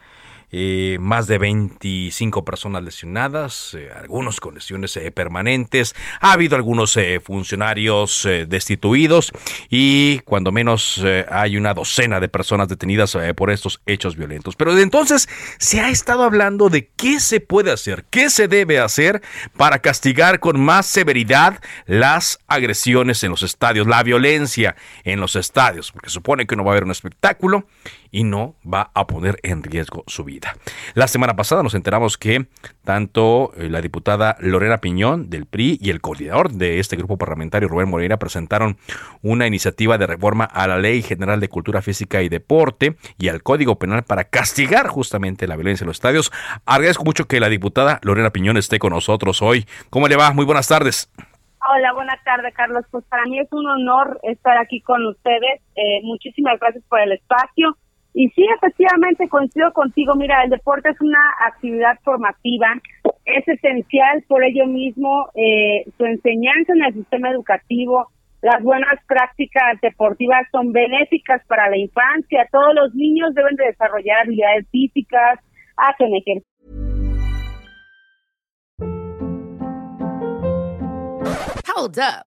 [0.52, 6.98] Eh, más de 25 personas lesionadas, eh, algunos con lesiones eh, permanentes, ha habido algunos
[7.24, 9.32] funcionarios destituidos
[9.70, 14.56] y cuando menos hay una docena de personas detenidas por estos hechos violentos.
[14.56, 18.80] Pero de entonces se ha estado hablando de qué se puede hacer, qué se debe
[18.80, 19.22] hacer
[19.56, 25.92] para castigar con más severidad las agresiones en los estadios, la violencia en los estadios,
[25.92, 27.66] porque supone que no va a haber un espectáculo
[28.12, 30.56] y no va a poner en riesgo su vida.
[30.94, 32.48] La semana pasada nos enteramos que
[32.84, 37.68] tanto eh, la diputada Lorena Piñón del PRI y el coordinador de este grupo parlamentario,
[37.68, 38.78] Rubén Moreira, presentaron
[39.22, 43.44] una iniciativa de reforma a la Ley General de Cultura Física y Deporte y al
[43.44, 46.32] Código Penal para castigar justamente la violencia en los estadios.
[46.66, 49.66] Agradezco mucho que la diputada Lorena Piñón esté con nosotros hoy.
[49.90, 50.32] ¿Cómo le va?
[50.34, 51.12] Muy buenas tardes.
[51.68, 52.86] Hola, buenas tardes, Carlos.
[52.90, 55.62] Pues para mí es un honor estar aquí con ustedes.
[55.76, 57.78] Eh, muchísimas gracias por el espacio.
[58.14, 60.16] Y sí, efectivamente, coincido contigo.
[60.16, 62.74] Mira, el deporte es una actividad formativa,
[63.26, 68.08] es esencial por ello mismo eh, su enseñanza en el sistema educativo.
[68.42, 72.48] Las buenas prácticas deportivas son benéficas para la infancia.
[72.52, 75.40] Todos los niños deben de desarrollar habilidades físicas,
[75.78, 76.50] hacen ejercicio.
[81.76, 82.29] Hold up.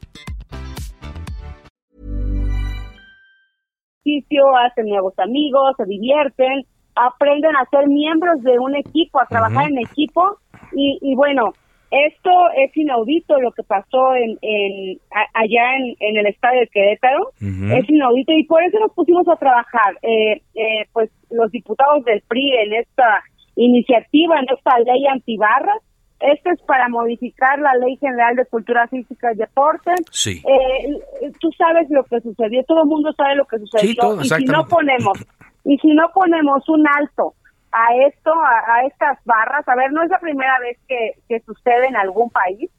[4.65, 6.63] hacen nuevos amigos, se divierten,
[6.95, 10.37] aprenden a ser miembros de un equipo, a trabajar en equipo.
[10.73, 11.53] Y, y, bueno,
[11.91, 14.97] esto es inaudito lo que pasó en, en
[15.33, 19.35] allá en, en, el estadio de Querétaro, es inaudito y por eso nos pusimos a
[19.35, 23.23] trabajar, eh, eh, pues los diputados del PRI en esta
[23.55, 25.81] iniciativa, en esta ley antibarras,
[26.21, 29.91] esto es para modificar la Ley General de Cultura Física y Deporte.
[30.11, 30.41] Sí.
[30.47, 34.21] Eh, tú sabes lo que sucedió, todo el mundo sabe lo que sucedió.
[34.21, 35.17] y si no ponemos,
[35.65, 37.33] y si no ponemos un alto
[37.71, 41.87] a esto, a, estas barras, a ver, no es la primera vez que, que sucede
[41.87, 42.69] en algún país.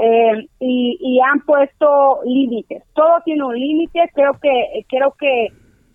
[0.00, 2.84] Eh, y, y han puesto límites.
[2.94, 3.98] Todo tiene un límite.
[4.14, 5.48] Creo que creo que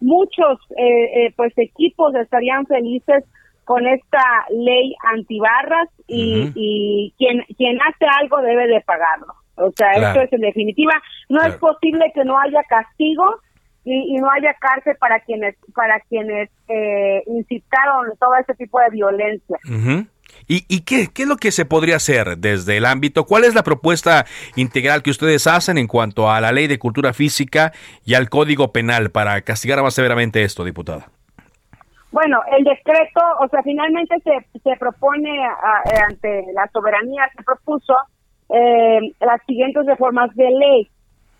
[0.03, 3.23] muchos eh, eh, pues equipos estarían felices
[3.65, 9.33] con esta ley antibarras y, y quien quien hace algo debe de pagarlo.
[9.55, 10.93] O sea, esto es en definitiva.
[11.29, 13.23] No es posible que no haya castigo
[13.85, 18.89] y, y, no haya cárcel para quienes para quienes eh, incitaron todo ese tipo de
[18.91, 19.57] violencia.
[20.47, 23.25] ¿Y, qué, qué, es lo que se podría hacer desde el ámbito?
[23.25, 27.13] ¿Cuál es la propuesta integral que ustedes hacen en cuanto a la ley de cultura
[27.13, 27.71] física
[28.03, 31.09] y al código penal para castigar más severamente esto, diputada?
[32.13, 37.95] Bueno, el decreto, o sea, finalmente se, se propone eh, ante la soberanía, se propuso
[38.49, 40.87] eh, las siguientes reformas de ley.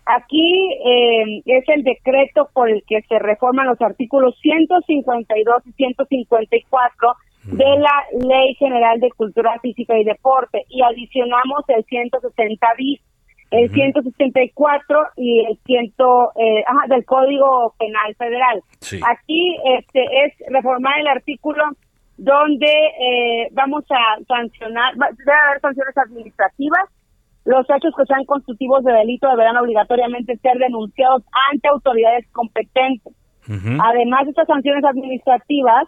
[0.04, 7.08] Aquí eh, es el decreto por el que se reforman los artículos 152 y 154
[7.44, 13.00] de la Ley General de Cultura Física y Deporte y adicionamos el 160 bis,
[13.54, 18.60] el 164 y el 100 eh, ajá, del Código Penal Federal.
[19.08, 21.64] Aquí este es reformar el artículo
[22.16, 26.88] donde eh, vamos a sancionar, debe haber sanciones administrativas.
[27.44, 33.12] Los hechos que sean constitutivos de delito deberán obligatoriamente ser denunciados ante autoridades competentes.
[33.46, 35.84] Además, estas sanciones administrativas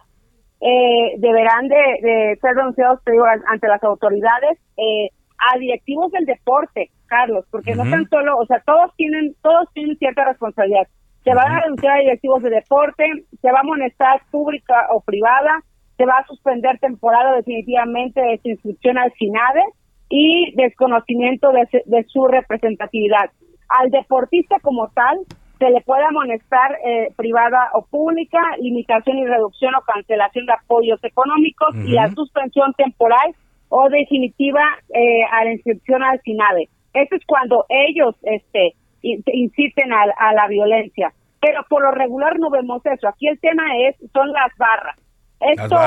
[0.61, 2.99] eh, deberán de, ser denunciados
[3.47, 8.61] ante las autoridades eh, a directivos del deporte, Carlos, porque no tan solo, o sea,
[8.65, 10.87] todos tienen, todos tienen cierta responsabilidad.
[11.23, 13.03] Se van a denunciar a directivos de deporte,
[13.41, 15.63] se va a amonestar pública o privada,
[15.97, 19.63] se va a suspender temporal o definitivamente de su inscripción al SINADE
[20.09, 23.31] y desconocimiento de su representatividad.
[23.67, 25.19] Al deportista como tal,
[25.59, 31.03] se le puede amonestar eh, privada o pública, limitación y reducción o cancelación de apoyos
[31.03, 33.35] económicos y la suspensión temporal
[33.69, 34.61] o definitiva
[34.93, 36.69] eh, a la inscripción al SINADE.
[37.03, 41.13] Eso es cuando ellos este, inciten a, la violencia.
[41.39, 43.07] Pero por lo regular no vemos eso.
[43.07, 44.97] Aquí el tema es son las barras.
[45.39, 45.77] Esto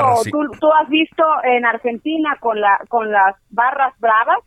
[0.59, 4.39] tú, has visto en Argentina con la con las barras bravas,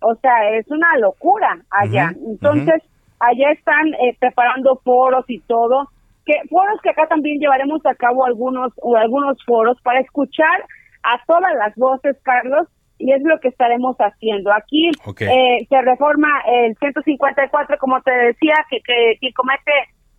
[0.00, 2.12] o sea, es una locura allá.
[2.26, 2.82] Entonces,
[3.20, 5.88] allá están eh, preparando foros y todo,
[6.24, 10.64] que foros que acá también llevaremos a cabo algunos o algunos foros para escuchar
[11.02, 14.52] a todas las voces, Carlos, y es lo que estaremos haciendo.
[14.52, 19.72] Aquí eh, se reforma el 154, como te decía, que, que quien comete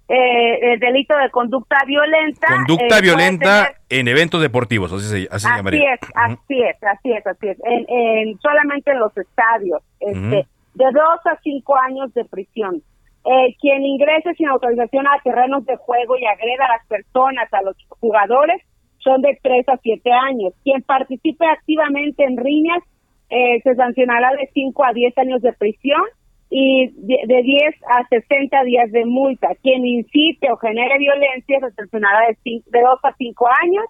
[0.08, 2.48] eh, el delito de conducta violenta.
[2.48, 7.48] Conducta violenta en eventos deportivos, así se, así, así es, así es, así es, así
[7.48, 9.82] es, en, solamente en los estadios.
[10.00, 12.82] Este, de dos a cinco años de prisión.
[13.26, 17.62] Eh, quien ingrese sin autorización a terrenos de juego y agreda a las personas, a
[17.62, 18.64] los jugadores,
[19.00, 20.54] son de tres a siete años.
[20.64, 22.84] Quien participe activamente en riñas
[23.30, 26.02] eh, se sancionará de cinco a diez años de prisión
[26.50, 29.50] y de, diez a sesenta días de multa.
[29.62, 33.86] Quien incite o genere violencia se sancionará de, de dos a cinco años.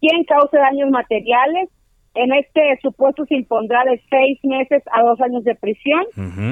[0.00, 1.68] Quien cause daños materiales
[2.14, 6.02] en este supuesto se impondrá de seis meses a dos años de prisión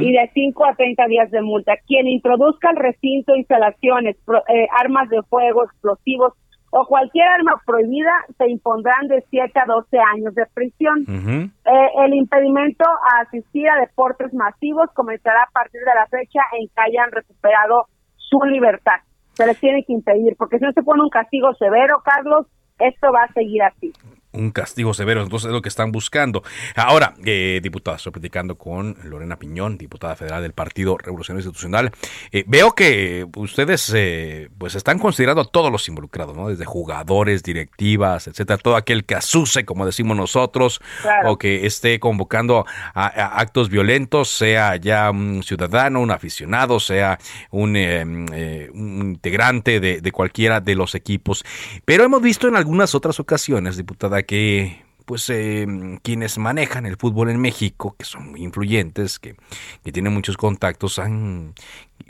[0.01, 1.75] y de cinco a treinta días de multa.
[1.87, 4.16] Quien introduzca al recinto instalaciones,
[4.49, 6.35] eh, armas de fuego, explosivos
[6.79, 11.05] o cualquier arma prohibida, se impondrán de siete a doce años de prisión.
[11.09, 16.69] Eh, el impedimento a asistir a deportes masivos comenzará a partir de la fecha en
[16.69, 17.87] que hayan recuperado
[18.17, 19.01] su libertad.
[19.33, 22.47] Se les tiene que impedir, porque si no se pone un castigo severo, Carlos,
[22.79, 23.93] esto va a seguir así
[24.37, 26.42] un castigo severo, entonces es lo que están buscando.
[26.75, 31.90] Ahora, eh, diputada, estoy platicando con Lorena Piñón, diputada federal del Partido Revolucionario Institucional.
[32.31, 36.49] Eh, veo que ustedes eh, pues están considerando a todos los involucrados, ¿no?
[36.49, 40.81] Desde jugadores, directivas, etcétera, todo aquel que asuse, como decimos nosotros,
[41.25, 43.07] o que esté convocando a,
[43.40, 47.18] actos violentos, sea ya un ciudadano, un aficionado, sea
[47.51, 51.44] un, eh, integrante de, de cualquiera de los equipos.
[51.85, 55.67] Pero hemos visto en algunas otras ocasiones, diputada, que pues eh,
[56.03, 59.37] quienes manejan el fútbol en México, que son muy influyentes, que,
[59.85, 61.55] que tienen muchos contactos, han,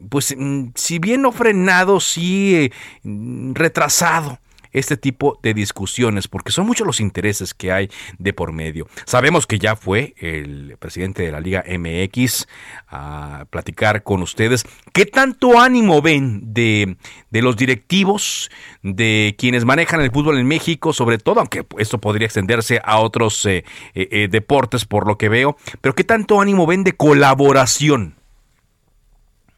[0.08, 2.72] pues mm, si bien no frenado, sí eh,
[3.52, 4.38] retrasado
[4.72, 8.86] este tipo de discusiones, porque son muchos los intereses que hay de por medio.
[9.04, 12.46] Sabemos que ya fue el presidente de la Liga MX
[12.88, 14.64] a platicar con ustedes.
[14.92, 16.96] ¿Qué tanto ánimo ven de,
[17.30, 18.50] de los directivos,
[18.82, 23.44] de quienes manejan el fútbol en México, sobre todo, aunque esto podría extenderse a otros
[23.46, 28.14] eh, eh, eh, deportes por lo que veo, pero qué tanto ánimo ven de colaboración?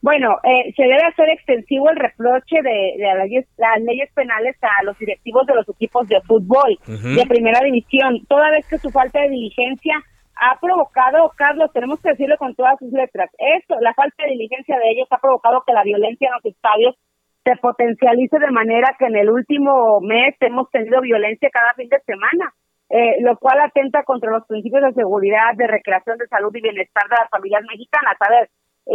[0.01, 5.45] Bueno, eh, se debe hacer extensivo el reproche de, las, leyes, penales a los directivos
[5.47, 9.95] de los equipos de fútbol de primera división, toda vez que su falta de diligencia
[10.41, 14.79] ha provocado, Carlos, tenemos que decirlo con todas sus letras, esto, la falta de diligencia
[14.79, 16.95] de ellos ha provocado que la violencia en los estadios
[17.44, 21.99] se potencialice de manera que en el último mes hemos tenido violencia cada fin de
[22.07, 22.53] semana.
[22.90, 27.05] Eh, lo cual atenta contra los principios de seguridad, de recreación, de salud y bienestar
[27.05, 28.17] de las familias mexicanas.
[28.19, 28.49] A ver,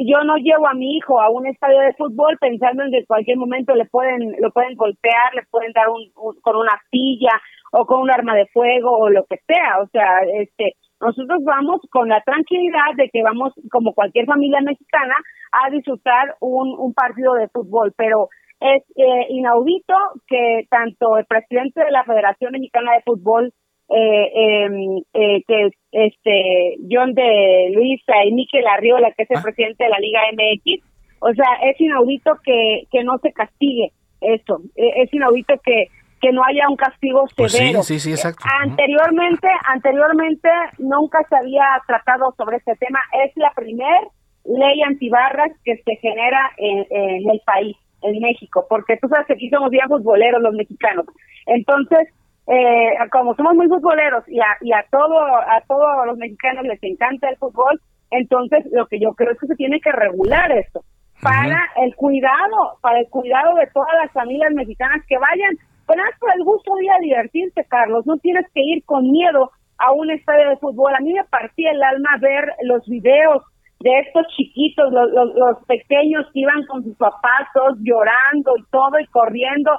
[0.06, 3.06] yo no llevo a mi hijo a un estadio de fútbol pensando en que en
[3.06, 7.32] cualquier momento le pueden lo pueden golpear, le pueden dar un, con una silla
[7.72, 9.80] o con un arma de fuego o lo que sea.
[9.82, 15.16] O sea, este, nosotros vamos con la tranquilidad de que vamos, como cualquier familia mexicana,
[15.52, 18.30] a disfrutar un, un partido de fútbol, pero
[18.60, 19.94] es eh, inaudito
[20.26, 23.54] que tanto el presidente de la Federación Mexicana de Fútbol,
[23.90, 29.44] eh, em, eh, que este John de Luisa y Miquel Arriola, que es el ah.
[29.44, 30.84] presidente de la Liga MX,
[31.20, 35.88] o sea, es inaudito que, que no se castigue eso, e, es inaudito que
[36.22, 37.84] que no haya un castigo pues severo.
[37.84, 38.46] sí, sí, sí, exacto.
[38.62, 43.00] Anteriormente, anteriormente nunca se había tratado sobre este tema.
[43.26, 44.08] Es la primer
[44.46, 49.34] ley antibarras que se genera en, en el país en México, porque tú sabes que
[49.34, 51.06] aquí somos bien futboleros los mexicanos.
[51.46, 52.08] Entonces,
[52.48, 56.82] eh, como somos muy futboleros y a, y a todo a todos los mexicanos les
[56.84, 57.80] encanta el fútbol,
[58.12, 60.84] entonces lo que yo creo es que se tiene que regular esto
[61.22, 66.30] para el cuidado, para el cuidado de todas las familias mexicanas que vayan, pues por
[66.36, 70.12] el gusto de ir a divertirse, Carlos, no tienes que ir con miedo a un
[70.12, 70.94] estadio de fútbol.
[70.96, 73.44] A mí me partía el alma ver los videos
[73.80, 79.00] de estos chiquitos, los, los, pequeños que iban con sus papás todos llorando y todo
[79.00, 79.72] y corriendo,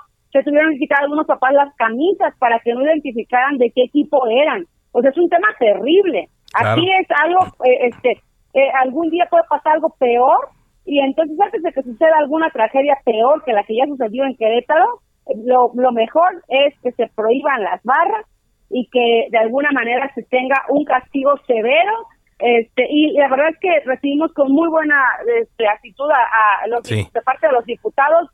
[0.42, 4.26] se tuvieron que quitar algunos papás las camisas para que no identificaran de qué equipo
[4.28, 4.64] eran.
[4.92, 6.28] O sea, es un tema terrible.
[6.54, 8.10] Aquí es algo, eh, este,
[8.54, 10.48] eh, algún día puede pasar algo peor
[10.84, 14.36] y entonces antes de que suceda alguna tragedia peor que la que ya sucedió en
[14.36, 15.00] Querétaro,
[15.44, 18.26] lo, lo mejor es que se prohíban las barras
[18.70, 21.92] y que de alguna manera se tenga un castigo severo
[22.38, 25.00] este, y la verdad es que recibimos con muy buena
[25.40, 28.28] este, actitud a, los, de parte de los diputados,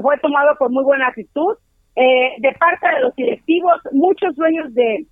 [0.00, 1.56] fue tomado con muy buena actitud.
[1.94, 5.06] Eh, de parte de los directivos, muchos dueños de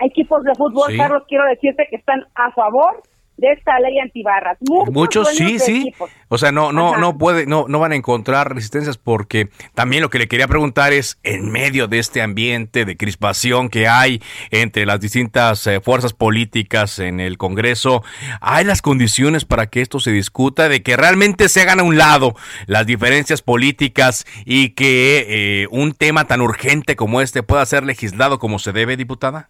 [0.00, 3.02] equipos de fútbol, Carlos, quiero decirte que están a favor
[3.40, 4.58] de esta ley antibarras.
[4.60, 5.92] Muchos, sí, sí.
[6.28, 10.10] O sea, no, no, no puede, no, no van a encontrar resistencias porque también lo
[10.10, 14.84] que le quería preguntar es, en medio de este ambiente de crispación que hay entre
[14.84, 18.04] las distintas eh, fuerzas políticas en el Congreso,
[18.40, 21.96] ¿hay las condiciones para que esto se discuta, de que realmente se hagan a un
[21.96, 22.34] lado
[22.66, 28.38] las diferencias políticas y que eh, un tema tan urgente como este pueda ser legislado
[28.38, 29.48] como se debe, diputada?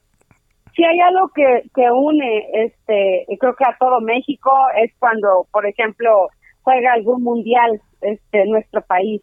[0.81, 4.51] Si hay algo que, que une, este, creo que a todo México
[4.83, 6.29] es cuando, por ejemplo,
[6.63, 9.21] juega algún mundial, este, nuestro país.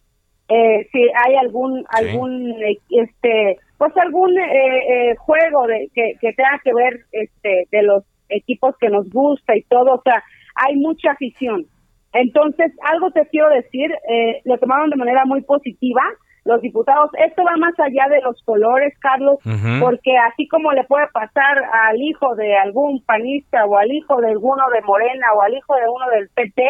[0.48, 2.54] Eh, si hay algún, algún,
[2.90, 8.04] este, pues algún eh, eh, juego de, que, que tenga que ver, este, de los
[8.28, 10.22] equipos que nos gusta y todo, o sea,
[10.54, 11.66] hay mucha afición.
[12.12, 16.02] Entonces, algo te quiero decir, eh, lo tomaron de manera muy positiva,
[16.44, 17.10] los diputados.
[17.18, 19.38] Esto va más allá de los colores, Carlos,
[19.80, 24.30] porque así como le puede pasar al hijo de algún panista o al hijo de
[24.30, 26.62] alguno de Morena o al hijo de uno del PT,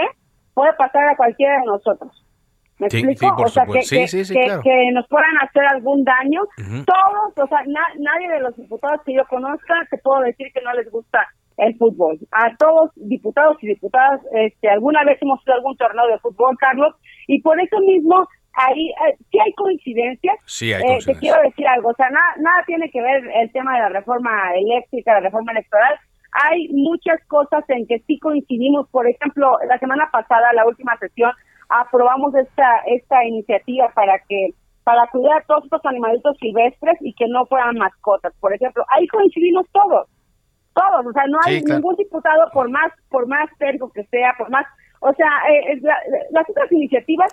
[0.54, 2.24] puede pasar a cualquiera de nosotros.
[2.78, 3.34] ¿Me explico?
[3.42, 6.42] o sea, que, que, nos puedan hacer algún daño.
[6.86, 10.72] Todos, o sea, nadie de los diputados que yo conozca, te puedo decir que no
[10.74, 12.18] les gusta el fútbol.
[12.30, 16.94] A todos, diputados y diputadas, este, alguna vez hemos hecho algún torneo de fútbol, Carlos,
[17.26, 18.26] y por eso mismo
[18.59, 20.36] ahí eh, sí hay coincidencias.
[20.46, 23.52] Sí hay eh, te quiero decir algo, o sea, nada, nada tiene que ver el
[23.52, 25.94] tema de la reforma eléctrica, la reforma electoral.
[26.44, 28.88] Hay muchas cosas en que sí coincidimos.
[28.90, 31.32] Por ejemplo, la semana pasada, la última sesión,
[31.68, 34.50] aprobamos esta esta iniciativa para que
[34.84, 38.32] para cuidar a todos estos animalitos silvestres y que no fueran mascotas.
[38.40, 40.09] Por ejemplo, ahí coincidimos todos,
[40.74, 41.06] todos.
[41.06, 44.66] O sea, no hay ningún diputado por más por más terco que sea, por más
[45.01, 45.80] o sea, eh,
[46.30, 47.32] las otras iniciativas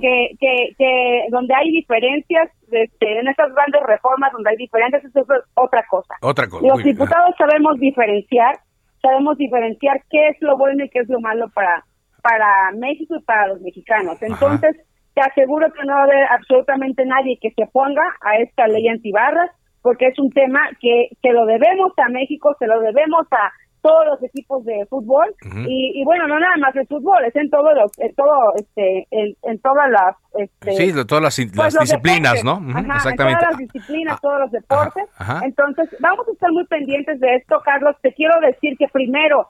[0.00, 5.20] que, que, que donde hay diferencias, este, en estas grandes reformas donde hay diferencias, eso
[5.20, 6.14] es otra cosa.
[6.20, 6.66] Otra cosa.
[6.66, 8.58] Los diputados sabemos diferenciar,
[9.00, 11.84] sabemos diferenciar qué es lo bueno y qué es lo malo para,
[12.22, 14.20] para México y para los mexicanos.
[14.20, 14.76] Entonces,
[15.14, 18.86] te aseguro que no va a haber absolutamente nadie que se oponga a esta ley
[18.88, 19.50] antibarras,
[19.80, 23.52] porque es un tema que se lo debemos a México, se lo debemos a
[23.86, 25.34] todos los equipos de fútbol.
[25.68, 29.58] Y, bueno no nada más de fútbol es en todo los en todo este en,
[29.60, 32.60] todas las este, sí de todas las, pues, disciplinas no
[32.94, 35.04] exactamente todas las disciplinas todos los deportes.
[35.42, 37.96] entonces vamos a estar muy pendientes de esto Carlos.
[38.02, 39.48] Te quiero decir que primero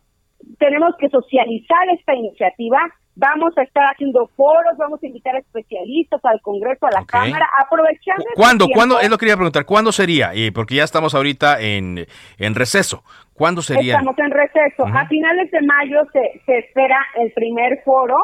[0.58, 2.78] tenemos que socializar esta iniciativa
[3.18, 7.48] Vamos a estar haciendo foros, vamos a invitar a especialistas al Congreso, a la Cámara,
[7.58, 8.24] aprovechando.
[8.34, 8.66] ¿Cuándo?
[8.72, 9.00] ¿Cuándo?
[9.00, 9.64] Es lo que quería preguntar.
[9.64, 10.34] ¿Cuándo sería?
[10.34, 12.06] Y porque ya estamos ahorita en,
[12.36, 13.04] en receso.
[13.32, 13.94] ¿Cuándo sería?
[13.94, 14.86] Estamos en receso.
[14.86, 18.16] A finales de mayo se, se espera el primer foro.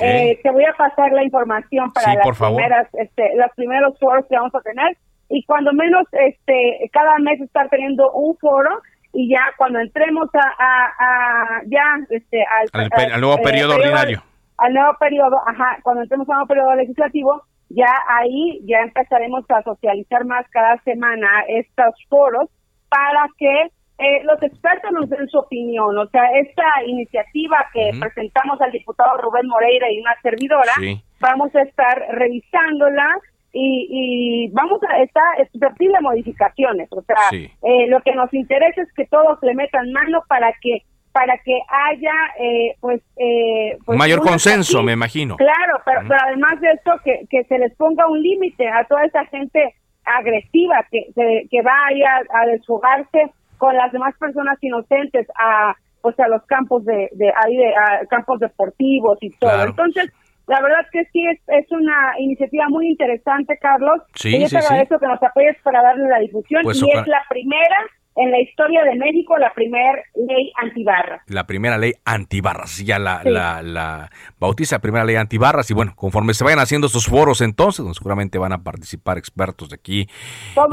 [0.00, 4.36] Eh, te voy a pasar la información para las primeras, este, los primeros foros que
[4.36, 4.96] vamos a tener
[5.28, 8.70] y cuando menos, este, cada mes estar teniendo un foro
[9.12, 14.22] y ya cuando entremos a, ya, este, al, nuevo periodo ordinario
[14.58, 19.44] al nuevo periodo, ajá, cuando entremos a un nuevo periodo legislativo, ya ahí ya empezaremos
[19.48, 22.48] a socializar más cada semana estos foros
[22.88, 25.96] para que eh, los expertos nos den su opinión.
[25.98, 30.72] O sea, esta iniciativa que presentamos al diputado Rubén Moreira y una servidora,
[31.20, 33.06] vamos a estar revisándola
[33.52, 36.88] y, vamos a estar de modificaciones.
[36.90, 40.82] O sea, eh, lo que nos interesa es que todos le metan mano para que
[41.14, 45.36] para que haya eh, pues, eh, pues mayor consenso me imagino.
[45.36, 49.04] Claro pero, pero además de esto que, que se les ponga un límite a toda
[49.04, 51.06] esa gente agresiva que,
[51.48, 56.84] que, va a, a desfogarse con las demás personas inocentes a pues a los campos
[56.84, 57.72] de, de ahí de
[58.10, 59.66] campos deportivos y todo.
[59.66, 60.12] Entonces
[60.48, 64.02] la verdad que sí es, es una iniciativa muy interesante Carlos.
[64.16, 66.62] Sí, y yo te agradezco que nos apoyes para darle la difusión.
[66.64, 67.78] Pues y es la primera
[68.16, 71.22] en la historia de México la primera ley antibarras.
[71.26, 76.34] La primera ley antibarras, ya la, la, la, bautiza primera ley antibarras y bueno, conforme
[76.34, 80.08] se vayan haciendo estos foros entonces, seguramente van a participar expertos de aquí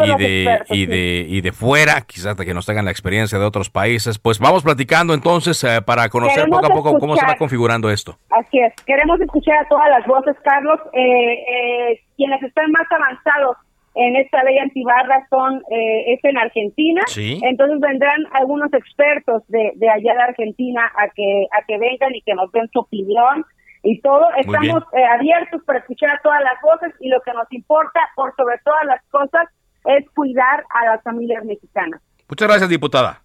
[0.03, 3.45] y de, y, de, y de fuera, quizás de que nos tengan la experiencia de
[3.45, 7.35] otros países, pues vamos platicando entonces eh, para conocer poco a poco cómo se va
[7.35, 8.17] configurando esto.
[8.29, 13.57] Así es, queremos escuchar a todas las voces, Carlos, eh, eh, quienes están más avanzados
[13.95, 17.01] en esta ley antibarra son eh, es en Argentina.
[17.17, 22.21] Entonces vendrán algunos expertos de, de allá de Argentina a que a que vengan y
[22.21, 23.45] que nos den su opinión
[23.83, 24.27] y todo.
[24.37, 28.33] Estamos eh, abiertos para escuchar a todas las voces y lo que nos importa por
[28.35, 29.47] sobre todas las cosas
[29.85, 32.01] es cuidar a las familias mexicanas.
[32.29, 33.21] Muchas gracias diputada.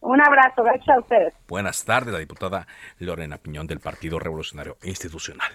[0.00, 1.34] Un abrazo, gracias a ustedes.
[1.48, 2.66] Buenas tardes, la diputada
[3.00, 5.50] Lorena Piñón del Partido Revolucionario Institucional.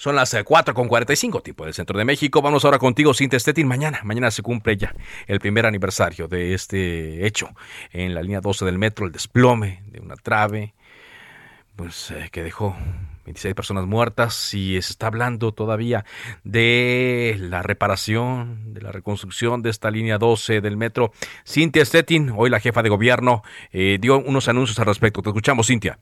[0.00, 2.40] Son las 4 eh, con 45, tiempo del centro de México.
[2.40, 3.68] Vamos ahora contigo, Cintia Stettin.
[3.68, 4.94] Mañana, mañana se cumple ya
[5.26, 7.50] el primer aniversario de este hecho
[7.92, 10.72] en la línea 12 del metro, el desplome de una trave,
[11.76, 12.74] pues eh, que dejó
[13.26, 16.06] 26 personas muertas y se está hablando todavía
[16.44, 21.12] de la reparación, de la reconstrucción de esta línea 12 del metro.
[21.46, 25.20] Cintia Stettin, hoy la jefa de gobierno, eh, dio unos anuncios al respecto.
[25.20, 25.98] Te escuchamos, Cintia.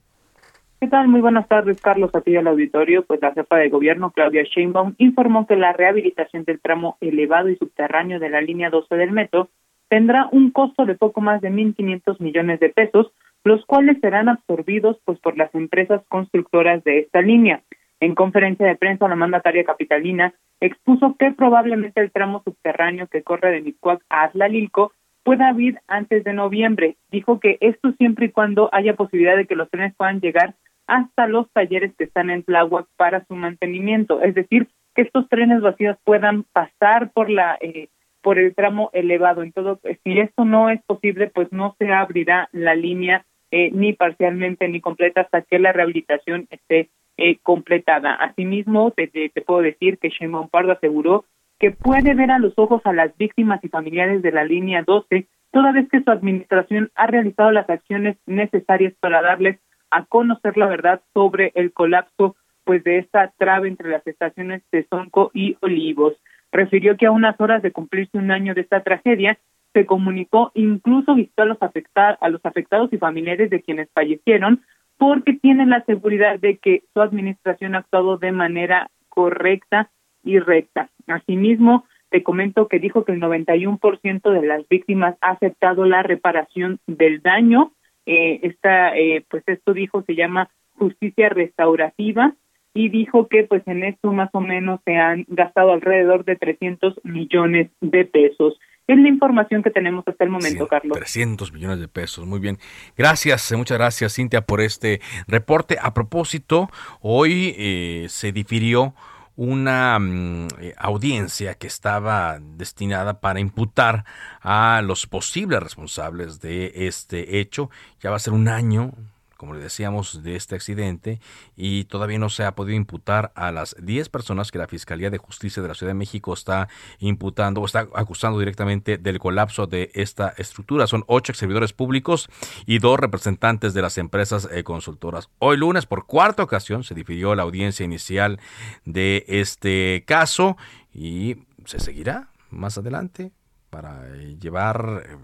[0.81, 1.09] ¿Qué tal?
[1.09, 3.05] Muy buenas tardes, Carlos, a ti al auditorio.
[3.05, 7.57] Pues la jefa de gobierno, Claudia Sheinbaum, informó que la rehabilitación del tramo elevado y
[7.57, 9.49] subterráneo de la línea 12 del metro
[9.89, 13.11] tendrá un costo de poco más de 1.500 millones de pesos,
[13.43, 17.63] los cuales serán absorbidos pues por las empresas constructoras de esta línea.
[17.99, 23.51] En conferencia de prensa, la mandataria capitalina expuso que probablemente el tramo subterráneo que corre
[23.51, 24.93] de Micuac a Atlalilco
[25.25, 26.97] pueda abrir antes de noviembre.
[27.11, 30.55] Dijo que esto siempre y cuando haya posibilidad de que los trenes puedan llegar
[30.89, 35.61] hasta los talleres que están en Tláhuac para su mantenimiento, es decir, que estos trenes
[35.61, 37.89] vacíos puedan pasar por la eh,
[38.21, 39.43] por el tramo elevado.
[39.43, 43.93] En todo, si esto no es posible, pues no se abrirá la línea eh, ni
[43.93, 48.15] parcialmente ni completa hasta que la rehabilitación esté eh, completada.
[48.15, 51.25] Asimismo, te, te, puedo decir que Sheinbaum Pardo aseguró
[51.59, 55.27] que puede ver a los ojos a las víctimas y familiares de la línea 12,
[55.51, 59.59] toda vez que su administración ha realizado las acciones necesarias para darles
[59.91, 64.87] a conocer la verdad sobre el colapso pues de esta trave entre las estaciones de
[64.91, 66.15] Sonco y Olivos.
[66.53, 69.39] Refirió que a unas horas de cumplirse un año de esta tragedia,
[69.73, 74.63] se comunicó, incluso visitó a los, afectar, a los afectados y familiares de quienes fallecieron,
[74.99, 79.91] porque tienen la seguridad de que su administración ha actuado de manera correcta
[80.23, 80.91] y recta.
[81.07, 86.81] Asimismo, te comento que dijo que el 91% de las víctimas ha aceptado la reparación
[86.87, 87.73] del daño
[88.07, 92.35] eh, esta, eh, pues esto dijo se llama justicia restaurativa
[92.75, 97.01] y dijo que pues en esto más o menos se han gastado alrededor de 300
[97.05, 98.59] millones de pesos.
[98.87, 100.97] Es la información que tenemos hasta el momento, Carlos.
[100.97, 102.57] 300 millones de pesos, muy bien.
[102.97, 105.77] Gracias, muchas gracias, Cintia, por este reporte.
[105.83, 106.71] A propósito,
[107.01, 108.95] hoy eh, se difirió
[109.39, 114.05] una mm, eh, audiencia que estaba destinada para imputar
[114.41, 117.71] a los posibles responsables de este hecho.
[118.01, 118.93] Ya va a ser un año
[119.39, 121.21] como le decíamos, de este accidente
[121.57, 125.19] y todavía no se ha podido imputar a las 10 personas que la Fiscalía de
[125.19, 126.69] Justicia de la Ciudad de México está
[126.99, 130.89] imputando o está acusando directamente del colapso de esta estructura.
[130.89, 132.29] Son ocho servidores públicos
[132.67, 135.31] y dos representantes de las empresas eh, consultoras.
[135.39, 138.41] Hoy lunes, por cuarta ocasión, se dividió la audiencia inicial
[138.85, 140.57] de este caso
[140.93, 143.31] y se seguirá más adelante
[143.71, 145.17] para eh, llevar eh,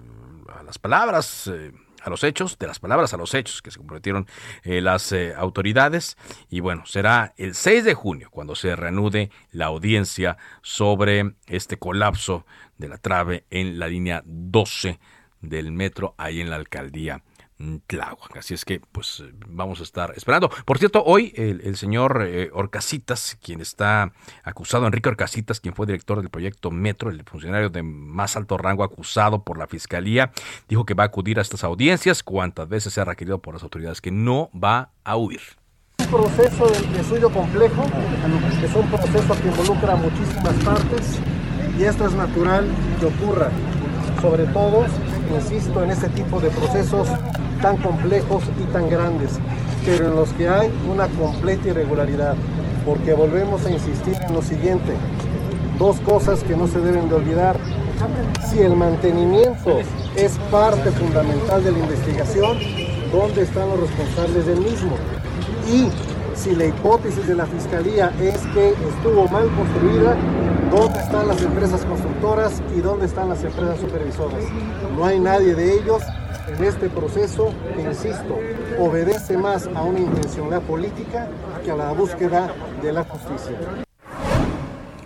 [0.56, 1.50] a las palabras
[2.04, 4.26] a los hechos, de las palabras a los hechos que se comprometieron
[4.62, 6.16] eh, las eh, autoridades.
[6.50, 12.44] Y bueno, será el 6 de junio cuando se reanude la audiencia sobre este colapso
[12.78, 14.98] de la trave en la línea 12
[15.40, 17.22] del metro ahí en la alcaldía
[17.86, 18.36] Tláhuac.
[18.36, 20.50] Así es que, pues, vamos a estar esperando.
[20.64, 26.20] Por cierto, hoy el, señor eh, Orcasitas, quien está acusado, Enrique Orcasitas, quien fue director
[26.20, 30.32] del proyecto Metro, el funcionario de más alto rango acusado por la fiscalía,
[30.68, 34.00] dijo que va a acudir a estas audiencias cuantas veces sea requerido por las autoridades,
[34.00, 35.40] que no va a huir.
[36.00, 37.84] Un proceso de estudio complejo,
[38.62, 41.20] es un proceso que involucra muchísimas partes
[41.78, 42.68] y esto es natural
[43.00, 43.50] que ocurra,
[44.20, 44.84] sobre todo
[45.32, 47.08] insisto, en este tipo de procesos
[47.62, 49.38] tan complejos y tan grandes,
[49.84, 52.34] pero en los que hay una completa irregularidad,
[52.84, 54.92] porque volvemos a insistir en lo siguiente,
[55.78, 57.56] dos cosas que no se deben de olvidar.
[58.50, 59.78] Si el mantenimiento
[60.16, 62.58] es parte fundamental de la investigación,
[63.12, 64.92] ¿dónde están los responsables del mismo?
[65.70, 65.88] Y
[66.34, 70.16] si la hipótesis de la Fiscalía es que estuvo mal construida,
[70.70, 74.44] ¿dónde están las empresas constructoras y dónde están las empresas supervisoras?
[74.96, 76.02] No hay nadie de ellos
[76.48, 78.38] en este proceso que, insisto,
[78.78, 81.28] obedece más a una intencionalidad política
[81.64, 83.58] que a la búsqueda de la justicia.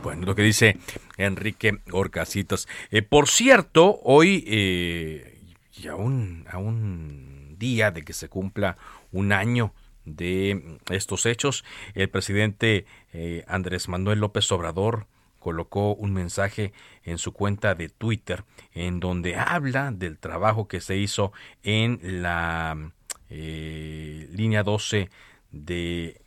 [0.03, 0.79] Bueno, lo que dice
[1.16, 2.66] Enrique Orcasitas.
[2.91, 5.41] Eh, por cierto, hoy, eh,
[5.76, 8.76] y a un, a un día de que se cumpla
[9.12, 9.72] un año
[10.17, 15.07] de estos hechos, el presidente eh, Andrés Manuel López Obrador
[15.39, 16.73] colocó un mensaje
[17.05, 21.33] en su cuenta de Twitter en donde habla del trabajo que se hizo
[21.63, 22.93] en la
[23.31, 25.11] eh, línea 12
[25.51, 26.21] de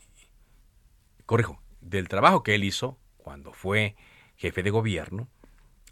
[1.26, 3.96] corrijo del trabajo que él hizo cuando fue
[4.36, 5.28] jefe de gobierno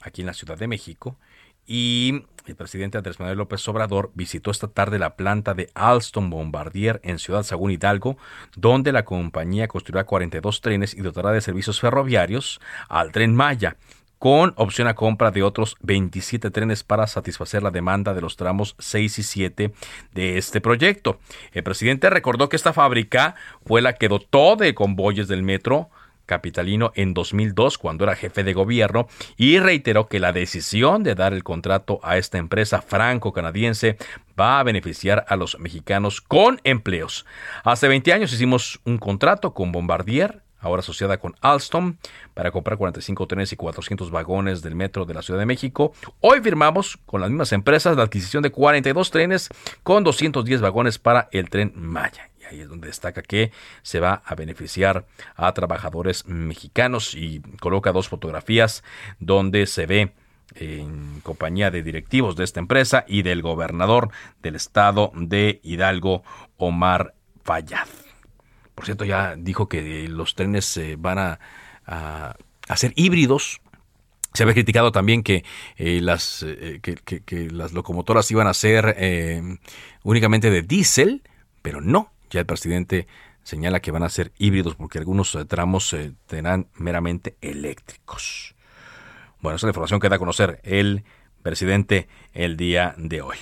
[0.00, 1.18] aquí en la Ciudad de México
[1.66, 7.00] y el presidente Andrés Manuel López Obrador visitó esta tarde la planta de Alstom Bombardier
[7.04, 8.16] en Ciudad Sagún Hidalgo,
[8.56, 13.76] donde la compañía construirá 42 trenes y dotará de servicios ferroviarios al tren Maya
[14.20, 18.76] con opción a compra de otros 27 trenes para satisfacer la demanda de los tramos
[18.78, 19.72] 6 y 7
[20.12, 21.18] de este proyecto.
[21.52, 23.34] El presidente recordó que esta fábrica
[23.64, 25.88] fue la que dotó de convoyes del metro
[26.30, 31.32] capitalino en 2002 cuando era jefe de gobierno y reiteró que la decisión de dar
[31.32, 33.96] el contrato a esta empresa franco-canadiense
[34.38, 37.26] va a beneficiar a los mexicanos con empleos.
[37.64, 41.96] Hace 20 años hicimos un contrato con Bombardier ahora asociada con Alstom,
[42.34, 45.94] para comprar 45 trenes y 400 vagones del metro de la Ciudad de México.
[46.20, 49.48] Hoy firmamos con las mismas empresas la adquisición de 42 trenes
[49.82, 54.34] con 210 vagones para el tren Maya ahí es donde destaca que se va a
[54.34, 58.82] beneficiar a trabajadores mexicanos y coloca dos fotografías
[59.18, 60.12] donde se ve
[60.54, 64.10] en compañía de directivos de esta empresa y del gobernador
[64.42, 66.22] del estado de Hidalgo,
[66.56, 67.88] Omar Fayad.
[68.74, 71.38] Por cierto, ya dijo que los trenes se van a,
[71.86, 72.36] a,
[72.76, 73.60] ser híbridos.
[74.32, 75.44] Se había criticado también que,
[75.76, 79.42] eh, las, eh, que, las locomotoras iban a ser eh,
[80.02, 81.22] únicamente de diésel,
[81.62, 83.06] pero no, ya el presidente
[83.42, 88.54] señala que van a ser híbridos porque algunos eh, tramos eh, serán meramente eléctricos.
[89.40, 91.04] Bueno, esa es la información que da a conocer el
[91.42, 93.36] presidente el día de hoy.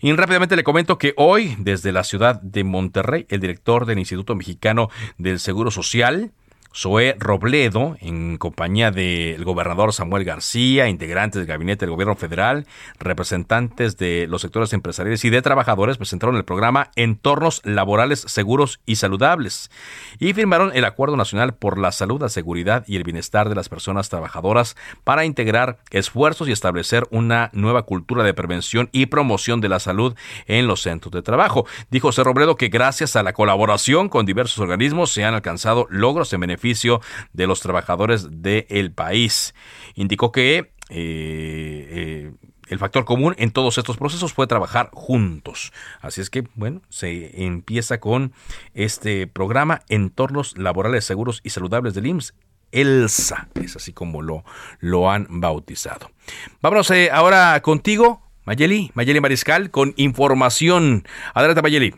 [0.00, 4.34] Y rápidamente le comento que hoy, desde la ciudad de Monterrey, el director del Instituto
[4.34, 6.32] Mexicano del Seguro Social,
[6.78, 12.66] Zoé Robledo, en compañía del gobernador Samuel García, integrantes del gabinete del gobierno federal,
[13.00, 18.94] representantes de los sectores empresariales y de trabajadores, presentaron el programa Entornos Laborales Seguros y
[18.94, 19.72] Saludables
[20.20, 23.68] y firmaron el Acuerdo Nacional por la Salud, la Seguridad y el Bienestar de las
[23.68, 29.68] Personas Trabajadoras para integrar esfuerzos y establecer una nueva cultura de prevención y promoción de
[29.68, 30.14] la salud
[30.46, 31.66] en los centros de trabajo.
[31.90, 36.32] Dijo José Robledo que gracias a la colaboración con diversos organismos se han alcanzado logros
[36.32, 36.67] en beneficio
[37.32, 39.54] de los trabajadores del país.
[39.94, 42.32] Indicó que eh, eh,
[42.68, 45.72] el factor común en todos estos procesos fue trabajar juntos.
[46.00, 48.32] Así es que, bueno, se empieza con
[48.74, 52.34] este programa Entornos Laborales Seguros y Saludables del IMSS.
[52.70, 54.44] ELSA, es así como lo,
[54.80, 56.10] lo han bautizado.
[56.60, 61.06] Vámonos eh, ahora contigo, Mayeli, Mayeli Mariscal, con información.
[61.32, 61.94] Adelante, Mayeli.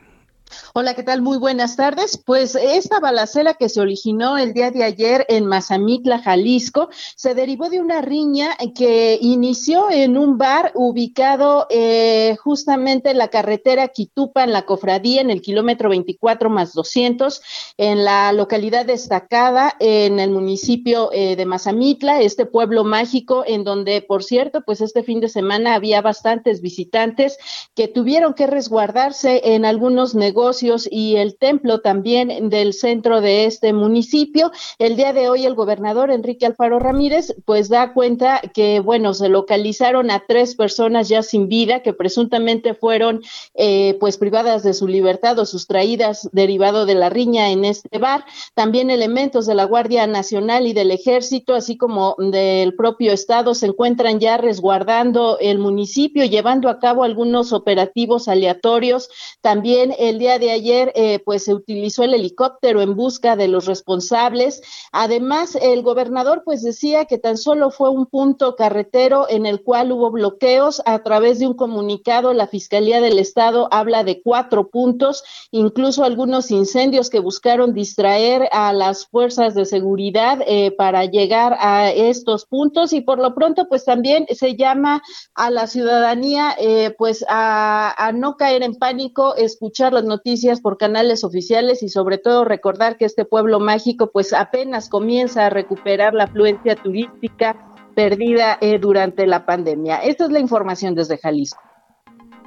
[0.75, 1.23] Hola, ¿qué tal?
[1.23, 2.17] Muy buenas tardes.
[2.17, 7.69] Pues esta balacera que se originó el día de ayer en Mazamitla, Jalisco, se derivó
[7.69, 14.43] de una riña que inició en un bar ubicado eh, justamente en la carretera Quitupa,
[14.43, 17.43] en la cofradía, en el kilómetro 24 más 200,
[17.77, 24.03] en la localidad destacada en el municipio eh, de Mazamitla, este pueblo mágico, en donde,
[24.03, 27.39] por cierto, pues este fin de semana había bastantes visitantes
[27.75, 33.45] que tuvieron que resguardarse en algunos negocios negocios y el templo también del centro de
[33.45, 34.51] este municipio.
[34.79, 39.29] El día de hoy el gobernador Enrique Alfaro Ramírez pues da cuenta que, bueno, se
[39.29, 43.21] localizaron a tres personas ya sin vida que presuntamente fueron
[43.55, 48.25] eh, pues privadas de su libertad o sustraídas derivado de la riña en este bar.
[48.55, 53.67] También elementos de la Guardia Nacional y del Ejército, así como del propio Estado, se
[53.67, 59.11] encuentran ya resguardando el municipio, llevando a cabo algunos operativos aleatorios.
[59.43, 63.67] También el día de ayer, eh, pues se utilizó el helicóptero en busca de los
[63.67, 64.63] responsables.
[64.93, 69.93] Además, el gobernador pues decía que tan solo fue un punto carretero en el cual
[69.93, 70.83] hubo bloqueos.
[70.87, 76.51] A través de un comunicado, la Fiscalía del Estado habla de cuatro puntos, incluso algunos
[76.51, 82.93] incendios que buscaron distraer a las fuerzas de seguridad eh, para llegar a estos puntos
[82.93, 85.03] y por lo pronto pues también se llama
[85.35, 90.20] a la ciudadanía eh, pues a, a no caer en pánico, escuchar las noticias
[90.63, 95.51] por canales oficiales y sobre todo recordar que este pueblo mágico pues apenas comienza a
[95.51, 97.57] recuperar la afluencia turística
[97.95, 99.99] perdida eh, durante la pandemia.
[99.99, 101.61] Esta es la información desde Jalisco.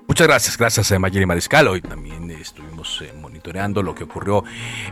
[0.08, 1.68] Muchas gracias, gracias a Mayeli Mariscal.
[1.68, 3.12] Hoy también estuvimos eh,
[3.84, 4.44] lo que ocurrió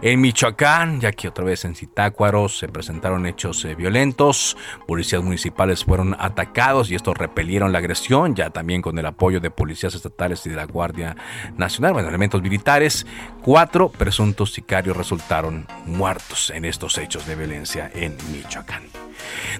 [0.02, 4.58] en Michoacán, ya que otra vez en Zitácuaro se presentaron hechos eh, violentos.
[4.88, 9.52] Policías municipales fueron atacados y estos repelieron la agresión, ya también con el apoyo de
[9.52, 11.16] policías estatales y de la Guardia
[11.58, 13.06] Nacional, bueno, elementos militares.
[13.42, 19.11] Cuatro presuntos sicarios resultaron muertos en estos hechos de violencia en Michoacán.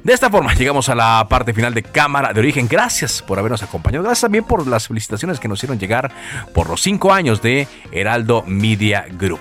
[0.04, 2.68] De esta forma llegamos a la parte final de Cámara de Origen.
[2.68, 4.04] Gracias por habernos acompañado.
[4.04, 6.12] Gracias también por las felicitaciones que nos hicieron llegar
[6.54, 9.40] por los cinco años de Heraldo Media Group.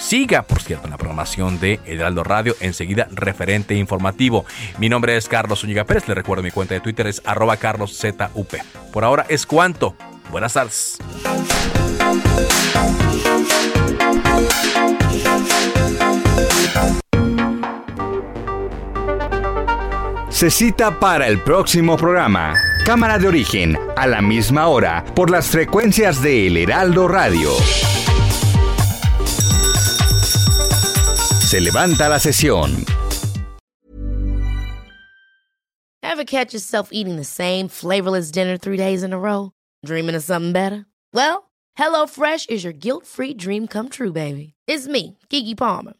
[0.00, 4.46] Siga, por cierto, en la programación de Heraldo Radio, enseguida referente informativo.
[4.78, 8.54] Mi nombre es Carlos Zúñiga Pérez, le recuerdo mi cuenta de Twitter es arroba carloszup.
[8.92, 9.94] Por ahora es cuanto.
[10.30, 10.98] Buenas tardes.
[20.40, 22.54] Se cita para el próximo programa.
[22.86, 27.50] Cámara de origen, a la misma hora, por las frecuencias de El Heraldo Radio.
[31.46, 32.86] Se levanta la sesión.
[36.02, 39.52] Ever catch yourself eating the same flavorless dinner three days in a row?
[39.84, 40.86] Dreaming of something better?
[41.12, 44.54] Well, HelloFresh is your guilt-free dream come true, baby.
[44.66, 45.99] It's me, Kiki Palmer.